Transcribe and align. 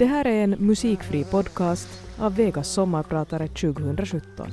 Det 0.00 0.06
här 0.06 0.26
är 0.26 0.44
en 0.44 0.50
musikfri 0.58 1.24
podcast 1.24 1.88
av 2.18 2.36
Vegas 2.36 2.68
sommarpratare 2.68 3.48
2017. 3.48 4.50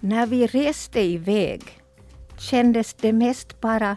När 0.00 0.26
vi 0.26 0.46
reste 0.46 1.00
iväg 1.00 1.62
kändes 2.38 2.94
det 2.94 3.12
mest 3.12 3.60
bara 3.60 3.96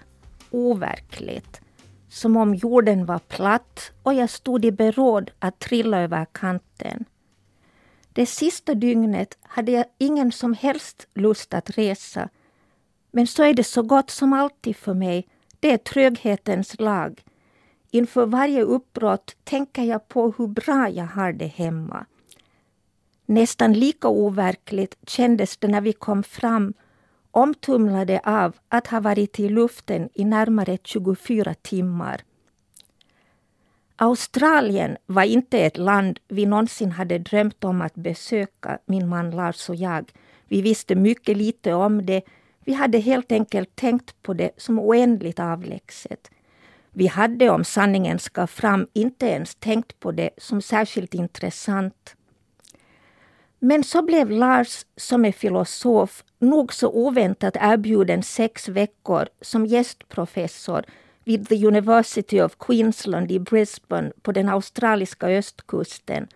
overkligt. 0.52 1.62
Som 2.10 2.38
om 2.38 2.56
jorden 2.56 3.06
var 3.06 3.20
platt 3.20 3.92
och 4.04 4.14
jag 4.14 4.30
stod 4.30 4.66
i 4.66 4.72
beråd 4.72 5.32
att 5.40 5.60
trilla 5.60 6.02
över 6.02 6.26
kanten. 6.32 7.06
Det 8.14 8.26
sista 8.26 8.74
dygnet 8.74 9.38
hade 9.42 9.72
jag 9.72 9.86
ingen 9.98 10.32
som 10.32 10.54
helst 10.54 11.08
lust 11.14 11.54
att 11.54 11.70
resa. 11.70 12.30
Men 13.12 13.28
så 13.28 13.44
är 13.44 13.54
det 13.54 13.64
så 13.64 13.82
gott 13.82 14.10
som 14.10 14.34
alltid 14.34 14.76
för 14.76 14.94
mig. 14.94 15.28
Det 15.60 15.72
är 15.72 15.78
tröghetens 15.78 16.80
lag. 16.80 17.24
Inför 17.92 18.26
varje 18.26 18.62
uppbrott 18.62 19.36
tänker 19.44 19.84
jag 19.84 20.08
på 20.08 20.34
hur 20.38 20.48
bra 20.48 20.90
jag 20.90 21.06
har 21.06 21.34
det 21.34 21.48
hemma. 21.48 22.06
Nästan 23.26 23.74
lika 23.74 24.08
overkligt 24.08 24.96
kändes 25.08 25.58
det 25.58 25.68
när 25.68 25.82
vi 25.82 25.94
kom 25.94 26.24
fram 26.24 26.74
omtumlade 27.32 28.22
av 28.24 28.56
att 28.70 28.88
ha 28.88 29.00
varit 29.00 29.40
i 29.40 29.50
luften 29.50 30.10
i 30.14 30.26
närmare 30.26 30.78
24 30.84 31.54
timmar. 31.54 32.22
Australien 34.02 34.98
var 35.06 35.24
inte 35.24 35.60
ett 35.60 35.78
land 35.78 36.20
vi 36.28 36.46
någonsin 36.46 36.92
hade 36.92 37.18
drömt 37.18 37.64
om 37.64 37.82
att 37.82 37.96
besöka, 37.96 38.80
min 38.86 39.08
man 39.08 39.32
Lars 39.32 39.70
och 39.70 39.76
jag. 39.76 40.12
Vi 40.48 40.62
visste 40.62 40.96
mycket 40.96 41.38
lite 41.38 41.74
om 41.74 42.06
det. 42.06 42.22
Vi 42.66 42.74
hade 42.74 42.98
helt 42.98 43.32
enkelt 43.32 43.76
tänkt 43.76 44.22
på 44.22 44.34
det 44.34 44.52
som 44.58 44.80
oändligt 44.80 45.40
avlägset. 45.40 46.32
Vi 46.92 47.08
hade, 47.08 47.50
om 47.50 47.64
sanningen 47.64 48.20
ska 48.20 48.48
fram, 48.48 48.88
inte 48.94 49.26
ens 49.26 49.56
tänkt 49.56 50.00
på 50.00 50.12
det 50.12 50.30
som 50.38 50.62
särskilt 50.62 51.14
intressant. 51.14 52.16
Men 53.60 53.84
så 53.84 54.02
blev 54.02 54.32
Lars, 54.32 54.86
som 54.96 55.26
är 55.26 55.32
filosof, 55.32 56.24
nog 56.40 56.74
så 56.74 56.90
oväntat 56.90 57.58
erbjuden 57.60 58.24
sex 58.24 58.68
veckor 58.70 59.28
som 59.42 59.66
gästprofessor 59.66 60.86
vid 61.30 61.48
the 61.48 61.68
University 61.68 62.42
of 62.42 62.58
Queensland 62.58 63.32
i 63.32 63.40
Brisbane 63.40 64.12
på 64.22 64.32
den 64.32 64.50
australiska 64.50 65.28
östkusten. 65.28 66.28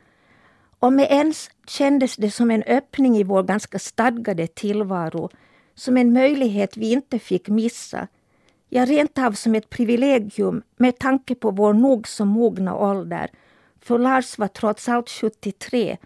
Och 0.79 0.93
med 0.93 1.07
ens 1.11 1.49
kändes 1.67 2.15
det 2.15 2.31
som 2.31 2.51
en 2.51 2.63
öppning 2.63 3.17
i 3.17 3.23
vår 3.23 3.43
ganska 3.43 3.79
stadgade 3.79 4.47
tillvaro, 4.47 5.29
som 5.75 5.97
en 5.97 6.13
möjlighet 6.13 6.77
vi 6.77 6.91
inte 6.91 7.19
fick 7.19 7.47
missa. 7.47 8.07
Ja, 8.69 8.85
rent 8.85 9.17
av 9.17 9.31
som 9.31 9.55
ett 9.55 9.69
privilegium 9.69 10.61
med 10.77 10.99
tanke 10.99 11.35
på 11.35 11.51
vår 11.51 11.73
nog 11.73 12.07
så 12.07 12.25
mogna 12.25 12.75
ålder. 12.75 13.29
För 13.79 13.99
Lars 13.99 14.37
var 14.37 14.47
trots 14.47 14.89
allt 14.89 15.09
73 15.09 15.97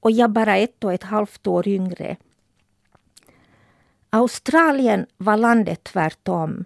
och 0.00 0.10
jag 0.10 0.30
bara 0.30 0.56
ett 0.56 0.84
och 0.84 0.92
ett 0.92 1.02
halvt 1.02 1.46
år 1.46 1.68
yngre. 1.68 2.16
Australien 4.10 5.06
var 5.16 5.36
landet 5.36 5.84
tvärtom. 5.84 6.64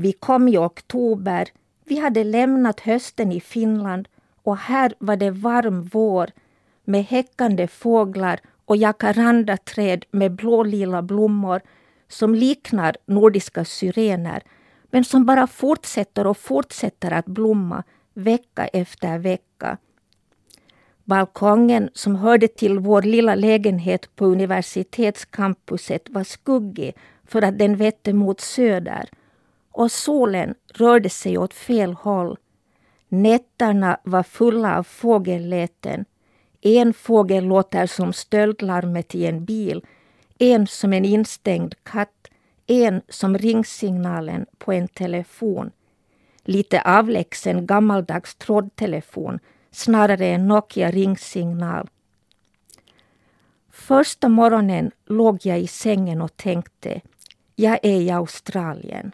Vi 0.00 0.12
kom 0.12 0.48
i 0.48 0.58
oktober, 0.58 1.48
vi 1.84 1.98
hade 1.98 2.24
lämnat 2.24 2.80
hösten 2.80 3.32
i 3.32 3.40
Finland. 3.40 4.08
Och 4.42 4.56
här 4.56 4.94
var 4.98 5.16
det 5.16 5.30
varm 5.30 5.82
vår 5.82 6.30
med 6.84 7.04
häckande 7.04 7.66
fåglar 7.66 8.40
och 8.64 8.76
jacarandaträd 8.76 10.04
med 10.10 10.32
blålila 10.32 11.02
blommor 11.02 11.60
som 12.08 12.34
liknar 12.34 12.96
nordiska 13.06 13.64
syrener 13.64 14.42
men 14.90 15.04
som 15.04 15.26
bara 15.26 15.46
fortsätter 15.46 16.26
och 16.26 16.36
fortsätter 16.36 17.10
att 17.10 17.26
blomma 17.26 17.82
vecka 18.14 18.66
efter 18.66 19.18
vecka. 19.18 19.78
Balkongen 21.04 21.90
som 21.92 22.16
hörde 22.16 22.48
till 22.48 22.78
vår 22.78 23.02
lilla 23.02 23.34
lägenhet 23.34 24.16
på 24.16 24.26
universitetscampuset 24.26 26.08
var 26.10 26.24
skuggig 26.24 26.96
för 27.24 27.42
att 27.42 27.58
den 27.58 27.76
vette 27.76 28.12
mot 28.12 28.40
söder 28.40 29.08
och 29.78 29.92
solen 29.92 30.54
rörde 30.74 31.10
sig 31.10 31.38
åt 31.38 31.54
fel 31.54 31.92
håll. 31.92 32.36
Nätterna 33.08 34.00
var 34.04 34.22
fulla 34.22 34.78
av 34.78 34.82
fågelläten. 34.82 36.04
En 36.60 36.92
fågel 36.92 37.44
låter 37.44 37.86
som 37.86 38.12
stöldlarmet 38.12 39.14
i 39.14 39.26
en 39.26 39.44
bil, 39.44 39.86
en 40.38 40.66
som 40.66 40.92
en 40.92 41.04
instängd 41.04 41.74
katt, 41.82 42.28
en 42.66 43.02
som 43.08 43.38
ringsignalen 43.38 44.46
på 44.58 44.72
en 44.72 44.88
telefon. 44.88 45.70
Lite 46.44 46.82
avlägsen 46.82 47.66
gammaldags 47.66 48.34
trådtelefon 48.34 49.38
snarare 49.70 50.26
en 50.26 50.48
Nokia 50.48 50.90
ringsignal. 50.90 51.88
Första 53.70 54.28
morgonen 54.28 54.90
låg 55.06 55.38
jag 55.42 55.60
i 55.60 55.66
sängen 55.66 56.22
och 56.22 56.36
tänkte, 56.36 57.00
jag 57.54 57.78
är 57.82 58.00
i 58.00 58.10
Australien. 58.10 59.12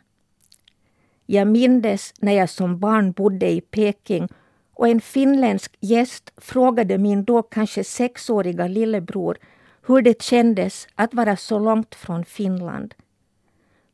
Jag 1.27 1.47
mindes 1.47 2.15
när 2.19 2.33
jag 2.33 2.51
som 2.51 2.79
barn 2.79 3.13
bodde 3.13 3.51
i 3.51 3.61
Peking 3.61 4.29
och 4.75 4.89
en 4.89 5.01
finländsk 5.01 5.77
gäst 5.81 6.33
frågade 6.37 6.99
min 6.99 7.25
då 7.25 7.43
kanske 7.43 7.85
sexåriga 7.85 8.67
lillebror 8.67 9.39
hur 9.87 10.03
det 10.03 10.23
kändes 10.23 10.89
att 10.95 11.15
vara 11.15 11.37
så 11.37 11.59
långt 11.59 11.95
från 11.95 12.25
Finland. 12.25 12.95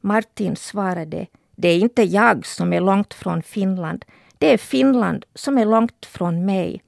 Martin 0.00 0.56
svarade, 0.56 1.26
det 1.56 1.68
är 1.68 1.78
inte 1.78 2.02
jag 2.02 2.46
som 2.46 2.72
är 2.72 2.80
långt 2.80 3.14
från 3.14 3.42
Finland, 3.42 4.04
det 4.38 4.52
är 4.52 4.58
Finland 4.58 5.24
som 5.34 5.58
är 5.58 5.64
långt 5.64 6.06
från 6.06 6.44
mig. 6.44 6.82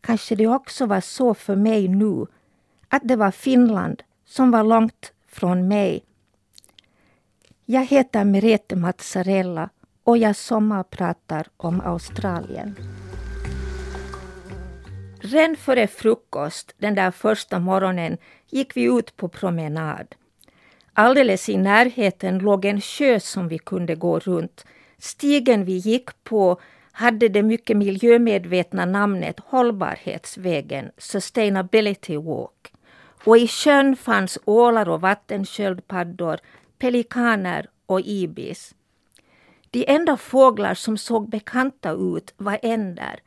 Kanske 0.00 0.34
det 0.34 0.46
också 0.46 0.86
var 0.86 1.00
så 1.00 1.34
för 1.34 1.56
mig 1.56 1.88
nu, 1.88 2.26
att 2.88 3.02
det 3.04 3.16
var 3.16 3.30
Finland 3.30 4.02
som 4.26 4.50
var 4.50 4.64
långt 4.64 5.12
från 5.28 5.68
mig. 5.68 6.04
Jag 7.66 7.84
heter 7.84 8.24
Merete 8.24 8.76
Mazzarella 8.76 9.70
och 10.04 10.18
jag 10.18 10.36
sommarpratar 10.36 11.46
om 11.56 11.80
Australien. 11.80 12.76
Redan 15.20 15.56
före 15.56 15.86
frukost 15.86 16.74
den 16.78 16.94
där 16.94 17.10
första 17.10 17.58
morgonen 17.58 18.18
gick 18.50 18.76
vi 18.76 18.84
ut 18.84 19.16
på 19.16 19.28
promenad. 19.28 20.14
Alldeles 20.92 21.48
i 21.48 21.56
närheten 21.56 22.38
låg 22.38 22.64
en 22.64 22.80
sjö 22.80 23.20
som 23.20 23.48
vi 23.48 23.58
kunde 23.58 23.94
gå 23.94 24.18
runt 24.18 24.64
Stigen 24.98 25.64
vi 25.64 25.72
gick 25.72 26.24
på 26.24 26.60
hade 26.92 27.28
det 27.28 27.42
mycket 27.42 27.76
miljömedvetna 27.76 28.84
namnet 28.84 29.40
Hållbarhetsvägen, 29.40 30.90
Sustainability 30.98 32.16
Walk. 32.16 32.72
Och 33.24 33.38
i 33.38 33.48
sjön 33.48 33.96
fanns 33.96 34.38
ålar 34.44 34.88
och 34.88 35.00
vattensköldpaddor, 35.00 36.38
pelikaner 36.84 37.68
och 37.86 38.00
ibis. 38.00 38.74
De 39.70 39.84
enda 39.88 40.16
fåglar 40.16 40.74
som 40.74 40.98
såg 40.98 41.28
bekanta 41.28 41.90
ut 41.90 42.34
var 42.36 42.58
änder, 42.62 43.20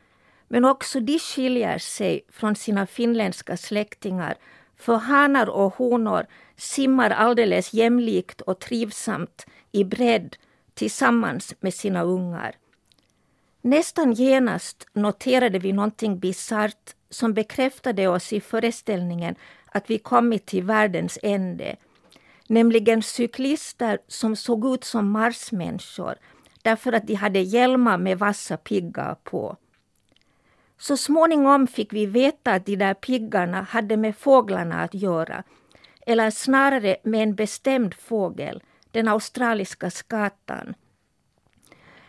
men 0.48 0.66
också 0.66 1.00
de 1.00 1.20
skiljer 1.20 1.78
sig 1.78 2.22
från 2.30 2.56
sina 2.56 2.88
finländska 2.88 3.58
släktingar 3.58 4.36
för 4.76 4.96
hanar 4.96 5.50
och 5.50 5.74
honor 5.74 6.26
simmar 6.56 7.10
alldeles 7.10 7.74
jämlikt 7.74 8.42
och 8.42 8.60
trivsamt 8.60 9.46
i 9.72 9.84
bredd 9.84 10.36
tillsammans 10.74 11.56
med 11.60 11.74
sina 11.74 12.04
ungar. 12.04 12.56
Nästan 13.62 14.14
genast 14.14 14.88
noterade 14.94 15.60
vi 15.60 15.74
någonting 15.74 16.20
bisarrt 16.20 16.96
som 17.10 17.34
bekräftade 17.34 18.08
oss 18.08 18.34
i 18.34 18.42
föreställningen 18.42 19.36
att 19.66 19.90
vi 19.90 19.98
kommit 19.98 20.46
till 20.46 20.64
världens 20.64 21.20
ände. 21.24 21.76
Nämligen 22.48 23.02
cyklister 23.02 24.00
som 24.08 24.36
såg 24.36 24.74
ut 24.74 24.84
som 24.84 25.12
marsmänniskor 25.12 26.16
därför 26.62 26.94
att 26.94 27.08
de 27.08 27.14
hade 27.14 27.40
hjälmar 27.40 27.98
med 27.98 28.20
vassa 28.20 28.58
piggar 28.58 29.16
på. 29.24 29.58
Så 30.78 30.98
småningom 30.98 31.68
fick 31.68 31.94
vi 31.94 32.06
veta 32.06 32.52
att 32.52 32.66
de 32.66 32.76
där 32.76 32.94
piggarna 32.94 33.62
hade 33.62 33.98
med 33.98 34.16
fåglarna 34.16 34.82
att 34.82 34.94
göra, 34.94 35.44
eller 36.06 36.32
snarare 36.32 36.98
med 37.04 37.24
en 37.24 37.36
bestämd 37.36 37.94
fågel, 37.94 38.64
den 38.92 39.08
australiska 39.08 39.92
skatan. 39.92 40.74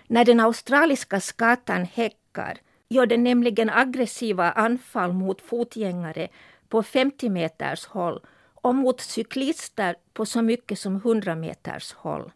När 0.06 0.25
den 0.25 0.40
australiska 0.40 1.20
skatan 1.20 1.85
häckar 1.85 2.58
gör 2.88 3.06
den 3.06 3.25
nämligen 3.25 3.70
aggressiva 3.70 4.52
anfall 4.52 5.12
mot 5.12 5.40
fotgängare 5.40 6.29
på 6.69 6.82
50 6.82 7.29
meters 7.29 7.87
håll 7.87 8.20
och 8.69 8.75
mot 8.75 9.00
cyklister 9.00 9.97
på 10.12 10.26
så 10.26 10.43
mycket 10.43 10.79
som 10.79 10.97
100 10.97 11.35
meters 11.35 11.93
håll. 11.93 12.32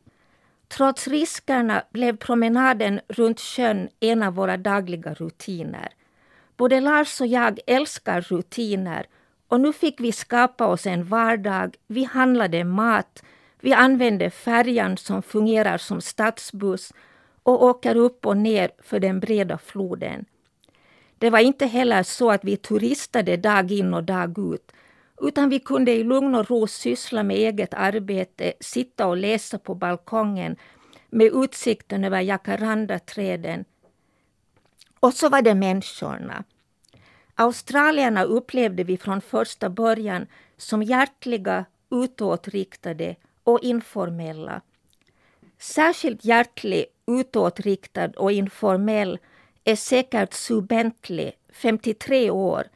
Trots 0.68 1.08
riskerna 1.08 1.82
blev 1.90 2.16
promenaden 2.16 3.00
runt 3.08 3.40
sjön 3.40 3.88
en 4.00 4.22
av 4.22 4.34
våra 4.34 4.56
dagliga 4.56 5.14
rutiner. 5.14 5.92
Både 6.56 6.80
Lars 6.80 7.20
och 7.20 7.26
jag 7.26 7.58
älskar 7.66 8.20
rutiner 8.20 9.06
och 9.48 9.60
nu 9.60 9.72
fick 9.72 10.00
vi 10.00 10.12
skapa 10.12 10.66
oss 10.66 10.86
en 10.86 11.04
vardag. 11.04 11.76
Vi 11.86 12.04
handlade 12.04 12.64
mat, 12.64 13.22
vi 13.60 13.72
använde 13.72 14.30
färjan 14.30 14.96
som 14.96 15.22
fungerar 15.22 15.78
som 15.78 16.00
stadsbuss 16.00 16.92
och 17.42 17.64
åker 17.64 17.96
upp 17.96 18.26
och 18.26 18.36
ner 18.36 18.70
för 18.82 19.00
den 19.00 19.20
breda 19.20 19.58
floden. 19.58 20.24
Det 21.18 21.30
var 21.30 21.38
inte 21.38 21.66
heller 21.66 22.02
så 22.02 22.30
att 22.30 22.44
vi 22.44 22.56
turistade 22.56 23.36
dag 23.36 23.72
in 23.72 23.94
och 23.94 24.04
dag 24.04 24.38
ut, 24.54 24.72
utan 25.20 25.48
vi 25.48 25.58
kunde 25.58 25.92
i 25.92 26.04
lugn 26.04 26.34
och 26.34 26.50
ro 26.50 26.66
syssla 26.66 27.22
med 27.22 27.36
eget 27.36 27.74
arbete, 27.74 28.52
sitta 28.60 29.06
och 29.06 29.16
läsa 29.16 29.58
på 29.58 29.74
balkongen 29.74 30.56
med 31.10 31.26
utsikten 31.26 32.04
över 32.04 32.20
jacarandaträden. 32.20 33.64
Och 35.00 35.14
så 35.14 35.28
var 35.28 35.42
det 35.42 35.54
människorna. 35.54 36.44
Australierna 37.34 38.24
upplevde 38.24 38.84
vi 38.84 38.96
från 38.96 39.20
första 39.20 39.70
början 39.70 40.26
som 40.56 40.82
hjärtliga, 40.82 41.64
utåtriktade 41.90 43.16
och 43.44 43.60
informella. 43.62 44.60
Särskilt 45.58 46.24
hjärtlig, 46.24 46.86
utåtriktad 47.06 48.10
och 48.16 48.32
informell 48.32 49.18
är 49.64 49.76
säkert 49.76 50.32
Sue 50.32 50.62
Bentley, 50.62 51.32
53 51.52 52.30
år, 52.30 52.66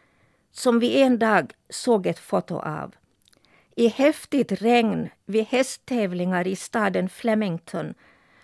som 0.56 0.78
vi 0.78 1.02
en 1.02 1.18
dag 1.18 1.52
såg 1.68 2.06
ett 2.06 2.18
foto 2.18 2.58
av. 2.58 2.94
I 3.74 3.88
häftigt 3.88 4.52
regn 4.52 5.08
vid 5.26 5.44
hästtävlingar 5.44 6.46
i 6.46 6.56
staden 6.56 7.08
Flemington 7.08 7.94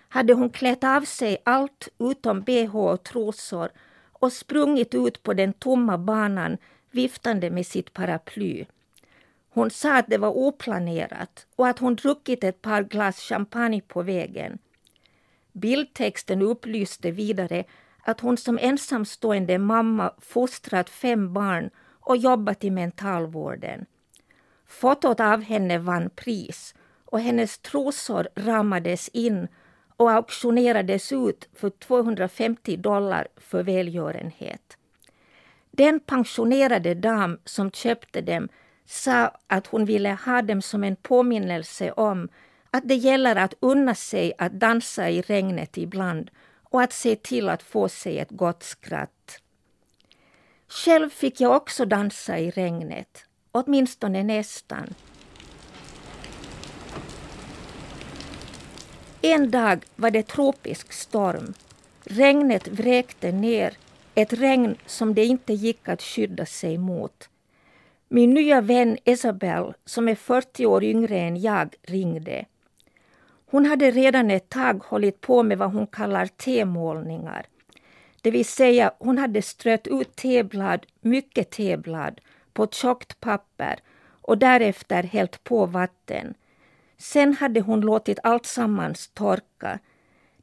hade 0.09 0.33
hon 0.33 0.49
klätt 0.49 0.83
av 0.83 1.01
sig 1.01 1.37
allt 1.43 1.89
utom 1.99 2.41
bh 2.41 2.75
och 2.75 3.03
trosor 3.03 3.69
och 4.11 4.33
sprungit 4.33 4.93
ut 4.93 5.23
på 5.23 5.33
den 5.33 5.53
tomma 5.53 5.97
banan 5.97 6.57
viftande 6.91 7.49
med 7.49 7.65
sitt 7.65 7.93
paraply. 7.93 8.65
Hon 9.49 9.69
sa 9.69 9.97
att 9.97 10.07
det 10.07 10.17
var 10.17 10.37
oplanerat 10.37 11.47
och 11.55 11.67
att 11.67 11.79
hon 11.79 11.95
druckit 11.95 12.43
ett 12.43 12.61
par 12.61 12.83
glas 12.83 13.19
champagne 13.19 13.81
på 13.81 14.01
vägen. 14.01 14.57
Bildtexten 15.51 16.41
upplyste 16.41 17.11
vidare 17.11 17.63
att 18.03 18.19
hon 18.19 18.37
som 18.37 18.57
ensamstående 18.61 19.57
mamma 19.57 20.13
fostrat 20.19 20.89
fem 20.89 21.33
barn 21.33 21.69
och 22.03 22.17
jobbat 22.17 22.63
i 22.63 22.71
mentalvården. 22.71 23.85
Fotot 24.65 25.19
av 25.19 25.41
henne 25.41 25.77
vann 25.77 26.09
pris 26.09 26.75
och 27.05 27.19
hennes 27.19 27.59
trosor 27.59 28.27
ramades 28.35 29.09
in 29.09 29.47
och 29.97 30.11
auktionerades 30.11 31.11
ut 31.11 31.49
för 31.53 31.69
250 31.69 32.77
dollar 32.77 33.27
för 33.37 33.63
välgörenhet. 33.63 34.77
Den 35.71 35.99
pensionerade 35.99 36.93
dam 36.93 37.39
som 37.45 37.71
köpte 37.71 38.21
dem 38.21 38.49
sa 38.85 39.31
att 39.47 39.67
hon 39.67 39.85
ville 39.85 40.17
ha 40.25 40.41
dem 40.41 40.61
som 40.61 40.83
en 40.83 40.95
påminnelse 40.95 41.91
om 41.91 42.29
att 42.71 42.87
det 42.87 42.95
gäller 42.95 43.35
att 43.35 43.53
unna 43.59 43.95
sig 43.95 44.33
att 44.37 44.59
dansa 44.59 45.09
i 45.09 45.21
regnet 45.21 45.77
ibland 45.77 46.31
och 46.63 46.81
att 46.81 46.93
se 46.93 47.15
till 47.15 47.49
att 47.49 47.63
få 47.63 47.89
sig 47.89 48.19
ett 48.19 48.31
gott 48.31 48.63
skratt. 48.63 49.42
Själv 50.75 51.09
fick 51.09 51.41
jag 51.41 51.55
också 51.55 51.85
dansa 51.85 52.39
i 52.39 52.51
regnet, 52.51 53.25
åtminstone 53.51 54.23
nästan. 54.23 54.93
En 59.21 59.51
dag 59.51 59.85
var 59.95 60.11
det 60.11 60.27
tropisk 60.27 60.93
storm. 60.93 61.53
Regnet 62.03 62.67
vräkte 62.67 63.31
ner, 63.31 63.77
ett 64.15 64.33
regn 64.33 64.75
som 64.85 65.13
det 65.13 65.25
inte 65.25 65.53
gick 65.53 65.89
att 65.89 66.01
skydda 66.01 66.45
sig 66.45 66.77
mot. 66.77 67.29
Min 68.07 68.33
nya 68.33 68.61
vän 68.61 68.97
Isabel, 69.03 69.73
som 69.85 70.07
är 70.07 70.15
40 70.15 70.65
år 70.65 70.83
yngre 70.83 71.17
än 71.17 71.41
jag, 71.41 71.75
ringde. 71.81 72.45
Hon 73.45 73.65
hade 73.65 73.91
redan 73.91 74.31
ett 74.31 74.49
tag 74.49 74.83
hållit 74.83 75.21
på 75.21 75.43
med 75.43 75.57
vad 75.57 75.71
hon 75.71 75.87
kallar 75.87 76.27
temålningar. 76.27 77.45
Det 78.23 78.31
vill 78.31 78.45
säga, 78.45 78.91
hon 78.99 79.17
hade 79.17 79.41
strött 79.41 79.87
ut 79.87 80.15
teblad, 80.15 80.85
mycket 81.01 81.49
teblad, 81.49 82.21
på 82.53 82.67
tjockt 82.67 83.19
papper 83.19 83.79
och 84.21 84.37
därefter 84.37 85.03
hällt 85.03 85.43
på 85.43 85.65
vatten. 85.65 86.33
Sen 86.97 87.33
hade 87.33 87.61
hon 87.61 87.81
låtit 87.81 88.19
allt 88.23 88.45
sammans 88.45 89.07
torka. 89.13 89.79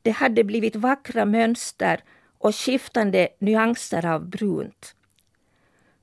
Det 0.03 0.11
hade 0.11 0.45
blivit 0.45 0.77
vackra 0.77 1.25
mönster 1.25 2.01
och 2.39 2.57
skiftande 2.57 3.29
nyanser 3.39 4.07
av 4.07 4.29
brunt. 4.29 4.95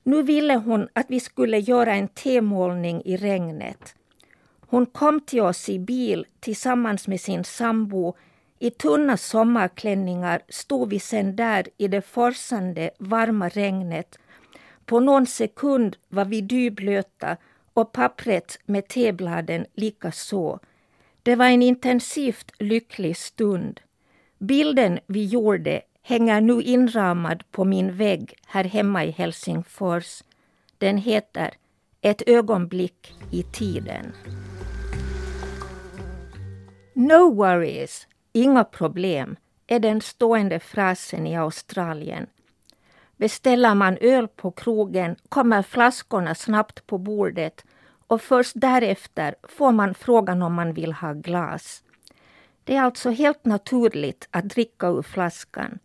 Nu 0.02 0.22
ville 0.22 0.54
hon 0.54 0.88
att 0.92 1.06
vi 1.08 1.20
skulle 1.20 1.58
göra 1.58 1.94
en 1.94 2.08
temålning 2.08 3.02
i 3.04 3.16
regnet. 3.16 3.94
Hon 4.60 4.86
kom 4.86 5.20
till 5.20 5.40
oss 5.40 5.68
i 5.68 5.78
bil 5.78 6.26
tillsammans 6.40 7.08
med 7.08 7.20
sin 7.20 7.44
sambo. 7.44 8.14
I 8.58 8.70
tunna 8.70 9.16
sommarklänningar 9.16 10.42
stod 10.48 10.90
vi 10.90 11.00
sen 11.00 11.36
där 11.36 11.68
i 11.76 11.88
det 11.88 12.02
forsande 12.02 12.90
varma 12.98 13.48
regnet. 13.48 14.18
På 14.84 15.00
någon 15.00 15.26
sekund 15.26 15.96
var 16.08 16.24
vi 16.24 16.40
dyblöta 16.40 17.36
och 17.74 17.92
pappret 17.92 18.58
med 18.66 18.88
tebladen 18.88 19.66
lika 19.74 20.12
så. 20.12 20.60
Det 21.22 21.36
var 21.36 21.46
en 21.46 21.62
intensivt 21.62 22.52
lycklig 22.58 23.16
stund. 23.16 23.80
Bilden 24.38 24.98
vi 25.06 25.24
gjorde 25.24 25.82
hänger 26.02 26.40
nu 26.40 26.62
inramad 26.62 27.44
på 27.50 27.64
min 27.64 27.96
vägg 27.96 28.34
här 28.46 28.64
hemma 28.64 29.04
i 29.04 29.10
Helsingfors. 29.10 30.22
Den 30.78 30.96
heter 30.98 31.54
Ett 32.00 32.22
ögonblick 32.26 33.14
i 33.30 33.42
tiden. 33.42 34.12
No 36.94 37.34
worries, 37.34 38.06
inga 38.42 38.64
problem, 38.64 39.36
är 39.66 39.80
den 39.80 40.00
stående 40.00 40.60
frasen 40.60 41.26
i 41.26 41.36
Australien. 41.36 42.26
Beställer 43.16 43.74
man 43.74 43.98
öl 44.00 44.28
på 44.28 44.50
krogen 44.50 45.16
kommer 45.28 45.62
flaskorna 45.62 46.34
snabbt 46.34 46.86
på 46.86 46.98
bordet 46.98 47.64
och 48.06 48.22
först 48.22 48.52
därefter 48.54 49.34
får 49.42 49.72
man 49.72 49.94
frågan 49.94 50.42
om 50.42 50.54
man 50.54 50.72
vill 50.72 50.92
ha 50.92 51.12
glas. 51.12 51.82
Det 52.64 52.76
är 52.76 52.82
alltså 52.82 53.10
helt 53.10 53.44
naturligt 53.44 54.28
att 54.30 54.48
dricka 54.48 54.86
ur 54.86 55.02
flaskan. 55.02 55.78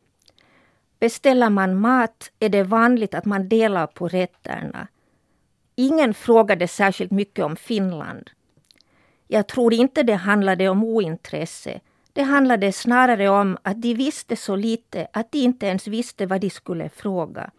Beställer 0.99 1.49
man 1.49 1.79
mat 1.79 2.31
är 2.39 2.49
det 2.49 2.63
vanligt 2.63 3.13
att 3.13 3.25
man 3.25 3.49
delar 3.49 3.87
på 3.87 4.07
rätterna. 4.07 4.87
Ingen 5.75 6.13
frågade 6.13 6.67
särskilt 6.67 7.11
mycket 7.11 7.45
om 7.45 7.55
Finland. 7.55 8.29
Jag 9.27 9.47
tror 9.47 9.73
inte 9.73 10.03
det 10.03 10.13
handlade 10.13 10.69
om 10.69 10.83
ointresse. 10.83 11.79
Det 12.13 12.23
handlade 12.23 12.71
snarare 12.71 13.29
om 13.29 13.57
att 13.61 13.81
de 13.81 13.93
visste 13.93 14.35
så 14.35 14.55
lite 14.55 15.07
att 15.13 15.31
de 15.31 15.37
inte 15.37 15.65
ens 15.65 15.87
visste 15.87 16.25
vad 16.25 16.41
de 16.41 16.49
skulle 16.49 16.89
fråga. 16.89 17.51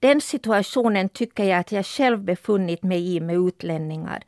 Den 0.00 0.20
situationen 0.20 1.08
tycker 1.08 1.44
jag 1.44 1.58
att 1.58 1.72
jag 1.72 1.86
själv 1.86 2.18
befunnit 2.18 2.82
mig 2.82 3.16
i 3.16 3.20
med 3.20 3.36
utlänningar. 3.36 4.22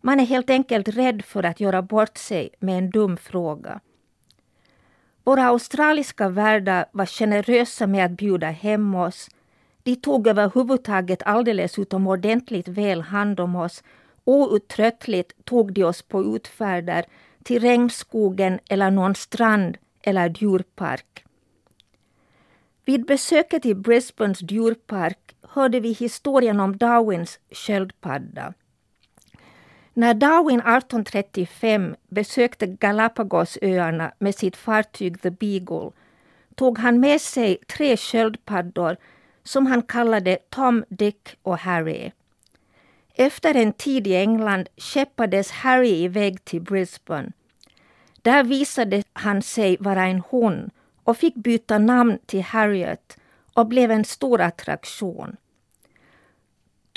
Man 0.00 0.20
är 0.20 0.24
helt 0.24 0.50
enkelt 0.50 0.88
rädd 0.88 1.24
för 1.24 1.42
att 1.42 1.60
göra 1.60 1.82
bort 1.82 2.18
sig 2.18 2.50
med 2.58 2.78
en 2.78 2.90
dum 2.90 3.16
fråga. 3.16 3.80
Våra 5.24 5.46
australiska 5.46 6.28
värdar 6.28 6.86
var 6.92 7.06
generösa 7.06 7.86
med 7.86 8.04
att 8.04 8.10
bjuda 8.10 8.46
hem 8.46 8.94
oss. 8.94 9.28
De 9.82 9.96
tog 9.96 10.26
överhuvudtaget 10.26 11.22
alldeles 11.22 11.78
utomordentligt 11.78 12.68
väl 12.68 13.00
hand 13.00 13.40
om 13.40 13.56
oss. 13.56 13.82
Outtröttligt 14.24 15.44
tog 15.44 15.72
de 15.72 15.84
oss 15.84 16.02
på 16.02 16.36
utfärder 16.36 17.04
till 17.44 17.62
regnskogen 17.62 18.60
eller 18.68 18.90
någon 18.90 19.14
strand 19.14 19.76
eller 20.02 20.34
djurpark. 20.38 21.24
Vid 22.84 23.06
besöket 23.06 23.66
i 23.66 23.74
Brisbanes 23.74 24.42
djurpark 24.42 25.36
hörde 25.42 25.80
vi 25.80 25.92
historien 25.92 26.60
om 26.60 26.76
Darwins 26.76 27.38
sköldpadda. 27.50 28.54
När 29.94 30.14
Darwin 30.14 30.60
1835 30.60 31.96
besökte 32.08 32.66
Galapagosöarna 32.66 34.12
med 34.18 34.34
sitt 34.34 34.56
fartyg 34.56 35.22
The 35.22 35.30
Beagle 35.30 35.90
tog 36.54 36.78
han 36.78 37.00
med 37.00 37.20
sig 37.20 37.56
tre 37.56 37.96
sköldpaddor 37.96 38.96
som 39.42 39.66
han 39.66 39.82
kallade 39.82 40.38
Tom, 40.48 40.84
Dick 40.88 41.36
och 41.42 41.58
Harry. 41.58 42.10
Efter 43.14 43.54
en 43.54 43.72
tid 43.72 44.06
i 44.06 44.14
England 44.14 44.68
skeppades 44.76 45.50
Harry 45.50 46.02
iväg 46.02 46.44
till 46.44 46.62
Brisbane. 46.62 47.32
Där 48.22 48.44
visade 48.44 49.02
han 49.12 49.42
sig 49.42 49.76
vara 49.80 50.06
en 50.06 50.22
hon 50.28 50.70
och 51.04 51.16
fick 51.16 51.34
byta 51.34 51.78
namn 51.78 52.18
till 52.26 52.42
Harriet 52.42 53.18
och 53.54 53.66
blev 53.66 53.90
en 53.90 54.04
stor 54.04 54.40
attraktion. 54.40 55.36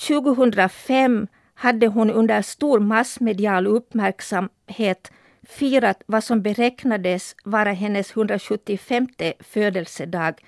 2005 0.07 1.27
hade 1.53 1.87
hon 1.87 2.09
under 2.09 2.41
stor 2.41 2.79
massmedial 2.79 3.67
uppmärksamhet 3.67 5.11
firat 5.43 6.03
vad 6.05 6.23
som 6.23 6.41
beräknades 6.41 7.35
vara 7.43 7.71
hennes 7.71 8.11
175 8.11 9.07
födelsedag 9.39 10.41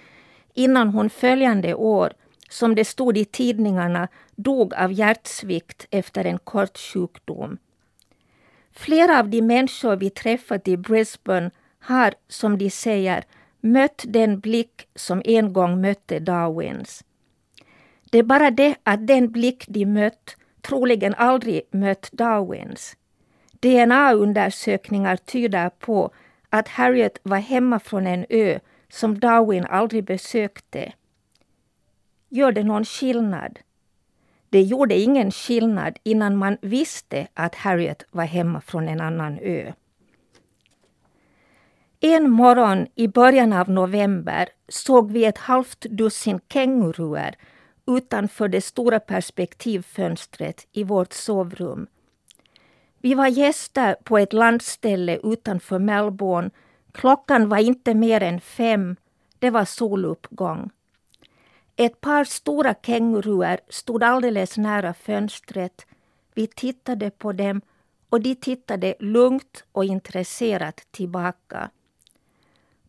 innan 0.54 0.90
hon 0.90 1.10
följande 1.10 1.74
år 1.74 2.14
som 2.56 2.76
det 2.76 2.86
stod 2.86 3.18
i 3.18 3.26
tidningarna, 3.26 4.08
dog 4.36 4.74
av 4.74 4.92
hjärtsvikt 4.92 5.88
efter 5.92 6.26
en 6.26 6.38
kort 6.38 6.78
sjukdom. 6.78 7.58
Flera 8.72 9.20
av 9.20 9.30
de 9.30 9.42
människor 9.42 9.96
vi 9.96 10.10
träffat 10.10 10.68
i 10.68 10.78
Brisbane 10.78 11.52
har, 11.80 12.14
som 12.28 12.58
de 12.58 12.70
säger, 12.70 13.24
mött 13.62 14.06
den 14.08 14.40
blick 14.40 14.88
som 14.96 15.22
en 15.26 15.54
gång 15.54 15.82
mötte 15.82 16.20
Darwins. 16.20 17.04
Det 18.10 18.18
är 18.18 18.24
bara 18.24 18.52
det 18.52 18.76
att 18.84 19.08
den 19.08 19.32
blick 19.32 19.66
de 19.68 19.86
mött 19.86 20.36
troligen 20.62 21.16
aldrig 21.18 21.62
mött 21.72 22.10
Darwins. 22.12 22.96
DNA-undersökningar 23.52 25.18
tyder 25.18 25.70
på 25.70 26.12
att 26.50 26.68
Harriet 26.68 27.20
var 27.24 27.38
hemma 27.38 27.80
från 27.80 28.08
en 28.08 28.26
ö 28.30 28.60
som 28.90 29.20
Darwin 29.20 29.66
aldrig 29.66 30.04
besökte. 30.04 30.94
Gör 32.36 32.52
det 32.52 32.64
någon 32.64 32.86
skillnad? 32.86 33.60
Det 34.50 34.62
gjorde 34.62 35.00
ingen 35.00 35.32
skillnad 35.32 35.98
innan 36.04 36.38
man 36.38 36.58
visste 36.62 37.28
att 37.34 37.56
Harriet 37.56 38.06
var 38.12 38.24
hemma 38.24 38.62
från 38.62 38.88
en 38.88 39.02
annan 39.02 39.40
ö. 39.42 39.74
En 42.00 42.32
morgon 42.32 42.88
i 42.96 43.08
början 43.08 43.54
av 43.54 43.70
november 43.70 44.50
såg 44.68 45.12
vi 45.12 45.26
ett 45.26 45.38
halvt 45.38 45.82
dussin 45.82 46.40
känguruer 46.54 47.36
utanför 47.88 48.48
det 48.48 48.62
stora 48.62 49.00
perspektivfönstret 49.00 50.68
i 50.72 50.84
vårt 50.84 51.14
sovrum. 51.14 51.88
Vi 53.00 53.14
var 53.14 53.28
gäster 53.28 53.96
på 54.04 54.18
ett 54.18 54.34
landställe 54.34 55.20
utanför 55.24 55.80
Melbourne. 55.80 56.50
Klockan 56.92 57.50
var 57.50 57.58
inte 57.58 57.94
mer 57.94 58.24
än 58.24 58.42
fem. 58.42 58.96
Det 59.40 59.50
var 59.50 59.66
soluppgång. 59.66 60.72
Ett 61.78 62.02
par 62.02 62.24
stora 62.24 62.74
känguruer 62.74 63.60
stod 63.70 64.04
alldeles 64.04 64.58
nära 64.58 64.94
fönstret. 64.94 65.86
Vi 66.34 66.48
tittade 66.48 67.10
på 67.10 67.32
dem 67.32 67.62
och 68.10 68.22
de 68.22 68.36
tittade 68.36 68.96
lugnt 69.00 69.64
och 69.72 69.86
intresserat 69.86 70.88
tillbaka. 70.92 71.70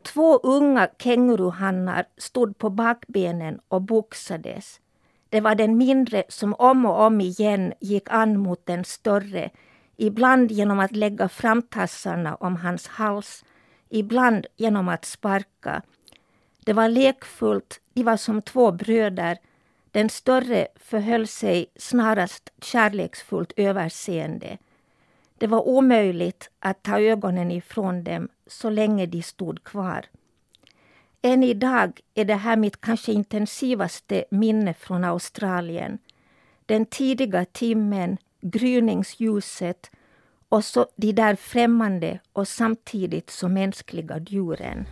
Två 0.02 0.36
unga 0.36 0.88
känguruhannar 0.98 2.04
stod 2.16 2.58
på 2.58 2.70
bakbenen 2.70 3.60
och 3.68 3.82
boxades. 3.82 4.80
Det 5.28 5.40
var 5.40 5.54
den 5.54 5.78
mindre 5.78 6.24
som 6.28 6.54
om 6.54 6.86
och 6.86 7.00
om 7.00 7.20
igen 7.20 7.72
gick 7.80 8.10
an 8.10 8.38
mot 8.38 8.66
den 8.66 8.84
större, 8.84 9.50
ibland 9.96 10.50
genom 10.50 10.80
att 10.80 10.96
lägga 10.96 11.28
framtassarna 11.28 12.34
om 12.34 12.56
hans 12.56 12.86
hals, 12.86 13.44
ibland 13.88 14.46
genom 14.56 14.88
att 14.88 15.04
sparka. 15.04 15.82
Det 16.66 16.72
var 16.72 16.88
lekfullt, 16.88 17.80
de 17.92 18.02
var 18.02 18.16
som 18.16 18.42
två 18.42 18.72
bröder. 18.72 19.38
Den 19.90 20.08
större 20.08 20.68
förhöll 20.76 21.26
sig 21.26 21.66
snarast 21.76 22.50
kärleksfullt 22.62 23.52
överseende. 23.56 24.58
Det 25.38 25.46
var 25.46 25.68
omöjligt 25.68 26.50
att 26.58 26.82
ta 26.82 27.00
ögonen 27.00 27.50
ifrån 27.50 28.04
dem 28.04 28.28
så 28.46 28.70
länge 28.70 29.06
de 29.06 29.22
stod 29.22 29.64
kvar. 29.64 30.06
Än 31.22 31.42
idag 31.42 32.00
är 32.14 32.24
det 32.24 32.34
här 32.34 32.56
mitt 32.56 32.80
kanske 32.80 33.12
intensivaste 33.12 34.24
minne 34.30 34.74
från 34.74 35.04
Australien. 35.04 35.98
Den 36.66 36.86
tidiga 36.86 37.44
timmen, 37.44 38.16
gryningsljuset 38.40 39.90
och 40.48 40.64
så 40.64 40.86
de 40.96 41.12
där 41.12 41.36
främmande 41.36 42.18
och 42.32 42.48
samtidigt 42.48 43.30
så 43.30 43.48
mänskliga 43.48 44.18
djuren. 44.18 44.86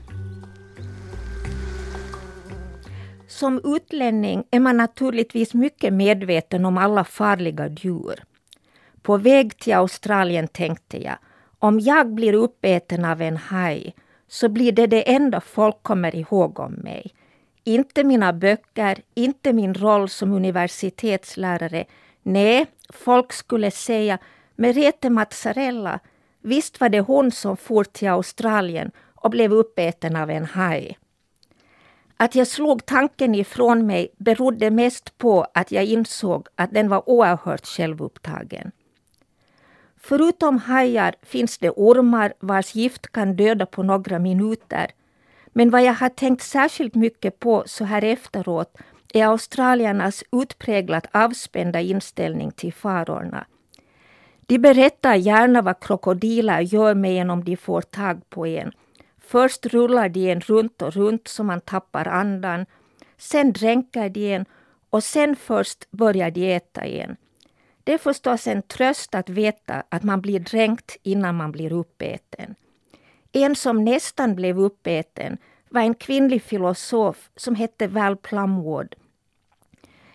Som 3.28 3.60
utlänning 3.64 4.44
är 4.50 4.60
man 4.60 4.76
naturligtvis 4.76 5.54
mycket 5.54 5.92
medveten 5.92 6.64
om 6.64 6.78
alla 6.78 7.04
farliga 7.04 7.68
djur. 7.68 8.24
På 9.02 9.16
väg 9.16 9.58
till 9.58 9.74
Australien 9.74 10.48
tänkte 10.48 11.02
jag, 11.02 11.16
om 11.58 11.80
jag 11.80 12.14
blir 12.14 12.32
uppäten 12.32 13.04
av 13.04 13.22
en 13.22 13.36
haj 13.36 13.94
så 14.28 14.48
blir 14.48 14.72
det 14.72 14.86
det 14.86 15.12
enda 15.12 15.40
folk 15.40 15.82
kommer 15.82 16.16
ihåg 16.16 16.58
om 16.58 16.72
mig. 16.72 17.14
Inte 17.64 18.04
mina 18.04 18.32
böcker, 18.32 18.98
inte 19.14 19.52
min 19.52 19.74
roll 19.74 20.08
som 20.08 20.32
universitetslärare. 20.32 21.84
Nej, 22.22 22.66
folk 22.92 23.32
skulle 23.32 23.70
säga 23.70 24.18
Merete 24.56 25.10
Mazzarella, 25.10 26.00
visst 26.40 26.80
var 26.80 26.88
det 26.88 27.00
hon 27.00 27.30
som 27.30 27.56
for 27.56 27.84
till 27.84 28.08
Australien 28.08 28.90
och 29.14 29.30
blev 29.30 29.52
uppäten 29.52 30.16
av 30.16 30.30
en 30.30 30.44
haj. 30.44 30.98
Att 32.16 32.34
jag 32.34 32.46
slog 32.46 32.86
tanken 32.86 33.34
ifrån 33.34 33.86
mig 33.86 34.08
berodde 34.16 34.70
mest 34.70 35.18
på 35.18 35.46
att 35.54 35.72
jag 35.72 35.84
insåg 35.84 36.46
att 36.54 36.70
den 36.72 36.88
var 36.88 37.08
oerhört 37.08 37.66
självupptagen. 37.66 38.72
Förutom 39.96 40.58
hajar 40.58 41.14
finns 41.22 41.58
det 41.58 41.70
ormar 41.70 42.32
vars 42.40 42.74
gift 42.74 43.12
kan 43.12 43.36
döda 43.36 43.66
på 43.66 43.82
några 43.82 44.18
minuter. 44.18 44.90
Men 45.46 45.70
vad 45.70 45.82
jag 45.84 45.94
har 45.94 46.08
tänkt 46.08 46.42
särskilt 46.42 46.94
mycket 46.94 47.38
på 47.40 47.62
så 47.66 47.84
här 47.84 48.04
efteråt 48.04 48.76
är 49.14 49.26
australiernas 49.26 50.24
utpräglat 50.32 51.06
avspända 51.12 51.80
inställning 51.80 52.50
till 52.50 52.72
farorna. 52.72 53.46
De 54.46 54.58
berättar 54.58 55.14
gärna 55.14 55.62
vad 55.62 55.80
krokodiler 55.80 56.60
gör 56.60 56.94
med 56.94 57.22
en 57.22 57.30
om 57.30 57.44
de 57.44 57.56
får 57.56 57.80
tag 57.80 58.30
på 58.30 58.46
en. 58.46 58.72
Först 59.26 59.66
rullar 59.66 60.08
de 60.08 60.30
en 60.30 60.40
runt 60.40 60.82
och 60.82 60.92
runt 60.92 61.28
så 61.28 61.44
man 61.44 61.60
tappar 61.60 62.08
andan. 62.08 62.66
Sen 63.16 63.52
dränker 63.52 64.08
de 64.08 64.34
en 64.34 64.44
och 64.90 65.04
sen 65.04 65.36
först 65.36 65.90
börjar 65.90 66.30
de 66.30 66.54
äta 66.54 66.84
en. 66.84 67.16
Det 67.84 67.92
är 67.92 67.98
förstås 67.98 68.46
en 68.46 68.62
tröst 68.62 69.14
att 69.14 69.28
veta 69.28 69.82
att 69.88 70.02
man 70.02 70.20
blir 70.20 70.40
dränkt 70.40 70.96
innan 71.02 71.34
man 71.34 71.52
blir 71.52 71.72
uppäten. 71.72 72.54
En 73.32 73.56
som 73.56 73.84
nästan 73.84 74.34
blev 74.34 74.60
uppäten 74.60 75.38
var 75.68 75.80
en 75.80 75.94
kvinnlig 75.94 76.42
filosof 76.42 77.30
som 77.36 77.54
hette 77.54 77.86
Val 77.86 78.16
Plumwood. 78.16 78.94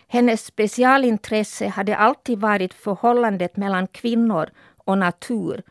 Hennes 0.08 0.46
specialintresse 0.46 1.68
hade 1.68 1.98
alltid 1.98 2.40
varit 2.40 2.74
förhållandet 2.74 3.58
mellan 3.58 3.88
kvinnor 3.88 4.50
och 4.78 4.98
natur 4.98 5.64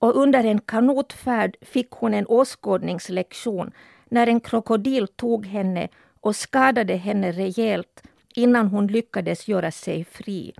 och 0.00 0.16
under 0.16 0.44
en 0.44 0.60
kanotfärd 0.60 1.56
fick 1.60 1.90
hon 1.90 2.14
en 2.14 2.26
åskådningslektion 2.26 3.72
när 4.08 4.26
en 4.26 4.40
krokodil 4.40 5.08
tog 5.08 5.46
henne 5.46 5.88
och 6.20 6.36
skadade 6.36 6.96
henne 6.96 7.32
rejält 7.32 8.02
innan 8.34 8.66
hon 8.66 8.86
lyckades 8.86 9.48
göra 9.48 9.70
sig 9.70 10.04
fri. 10.04 10.54